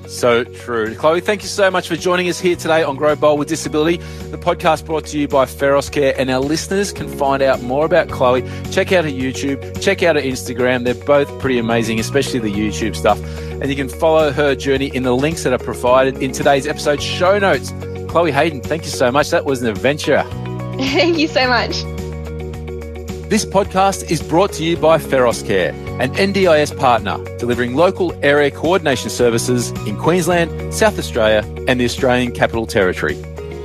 So 0.10 0.44
true. 0.44 0.94
Chloe, 0.96 1.22
thank 1.22 1.44
you 1.44 1.48
so 1.48 1.72
much 1.72 1.88
for 1.88 1.96
joining 1.96 2.28
us 2.28 2.42
here 2.42 2.58
today 2.58 2.84
on 2.84 2.98
Grow 2.98 3.16
Bold 3.16 3.40
with 3.40 3.48
Disability. 3.48 3.98
The 4.32 4.38
podcast 4.38 4.86
brought 4.86 5.06
to 5.06 5.18
you 5.18 5.30
by 5.30 5.46
Feros 5.46 5.90
Care, 5.90 6.14
and 6.20 6.30
our 6.30 6.42
listeners 6.42 6.92
can 6.92 7.08
find 7.08 7.42
out 7.42 7.64
more 7.64 7.86
about 7.86 8.10
Chloe. 8.10 8.42
Check 8.70 8.92
out 8.92 9.06
her 9.06 9.10
YouTube, 9.10 9.82
check 9.82 10.04
out 10.04 10.18
her 10.18 10.22
Instagram. 10.22 10.84
They're 10.84 10.94
both 10.94 11.40
pretty 11.40 11.58
amazing, 11.58 12.02
especially 12.02 12.40
the 12.40 12.52
YouTube 12.52 12.98
stuff. 12.98 13.20
And 13.62 13.68
you 13.68 13.78
can 13.78 13.88
follow 13.88 14.34
her 14.34 14.56
journey 14.56 14.88
in 14.88 15.04
the 15.04 15.16
links 15.16 15.44
that 15.44 15.54
are 15.54 15.58
provided 15.58 16.22
in 16.22 16.34
today's 16.34 16.68
episode 16.68 17.02
show 17.02 17.40
notes. 17.40 17.72
Chloe 18.16 18.32
Hayden, 18.32 18.62
thank 18.62 18.86
you 18.86 18.92
so 18.92 19.12
much. 19.12 19.32
That 19.32 19.44
was 19.44 19.62
an 19.62 19.68
adventure. 19.68 20.24
Thank 20.78 21.18
you 21.18 21.28
so 21.28 21.50
much. 21.50 21.72
This 23.28 23.44
podcast 23.44 24.10
is 24.10 24.24
brought 24.24 24.54
to 24.54 24.64
you 24.64 24.78
by 24.78 25.00
Feros 25.00 25.46
Care, 25.46 25.74
an 26.00 26.14
NDIS 26.14 26.80
partner 26.80 27.22
delivering 27.40 27.76
local 27.76 28.18
area 28.24 28.52
coordination 28.52 29.10
services 29.10 29.72
in 29.86 29.98
Queensland, 29.98 30.74
South 30.74 30.98
Australia, 30.98 31.44
and 31.68 31.78
the 31.78 31.84
Australian 31.84 32.32
Capital 32.32 32.66
Territory. 32.66 33.16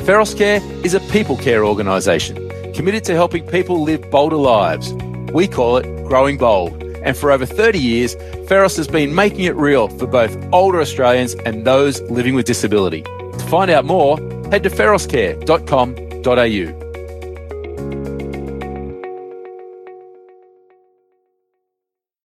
Feros 0.01 0.37
Care 0.37 0.61
is 0.85 0.95
a 0.95 1.01
people 1.13 1.37
care 1.37 1.65
organisation 1.65 2.35
committed 2.75 3.05
to 3.05 3.15
helping 3.15 3.47
people 3.47 3.81
live 3.85 4.11
bolder 4.11 4.35
lives. 4.35 4.93
We 5.33 5.47
call 5.47 5.77
it 5.77 5.85
Growing 6.09 6.39
Bold. 6.39 6.73
And 7.05 7.17
for 7.17 7.31
over 7.31 7.47
30 7.47 7.79
years, 7.79 8.17
Feros 8.49 8.77
has 8.79 8.89
been 8.89 9.15
making 9.15 9.45
it 9.45 9.55
real 9.55 9.87
for 9.87 10.09
both 10.09 10.37
older 10.53 10.81
Australians 10.81 11.35
and 11.47 11.65
those 11.65 12.01
living 12.11 12.35
with 12.35 12.47
disability. 12.47 13.03
To 13.03 13.47
find 13.49 13.71
out 13.71 13.85
more, 13.85 14.19
head 14.51 14.65
to 14.65 14.71
feroscare.com.au. 14.71 16.90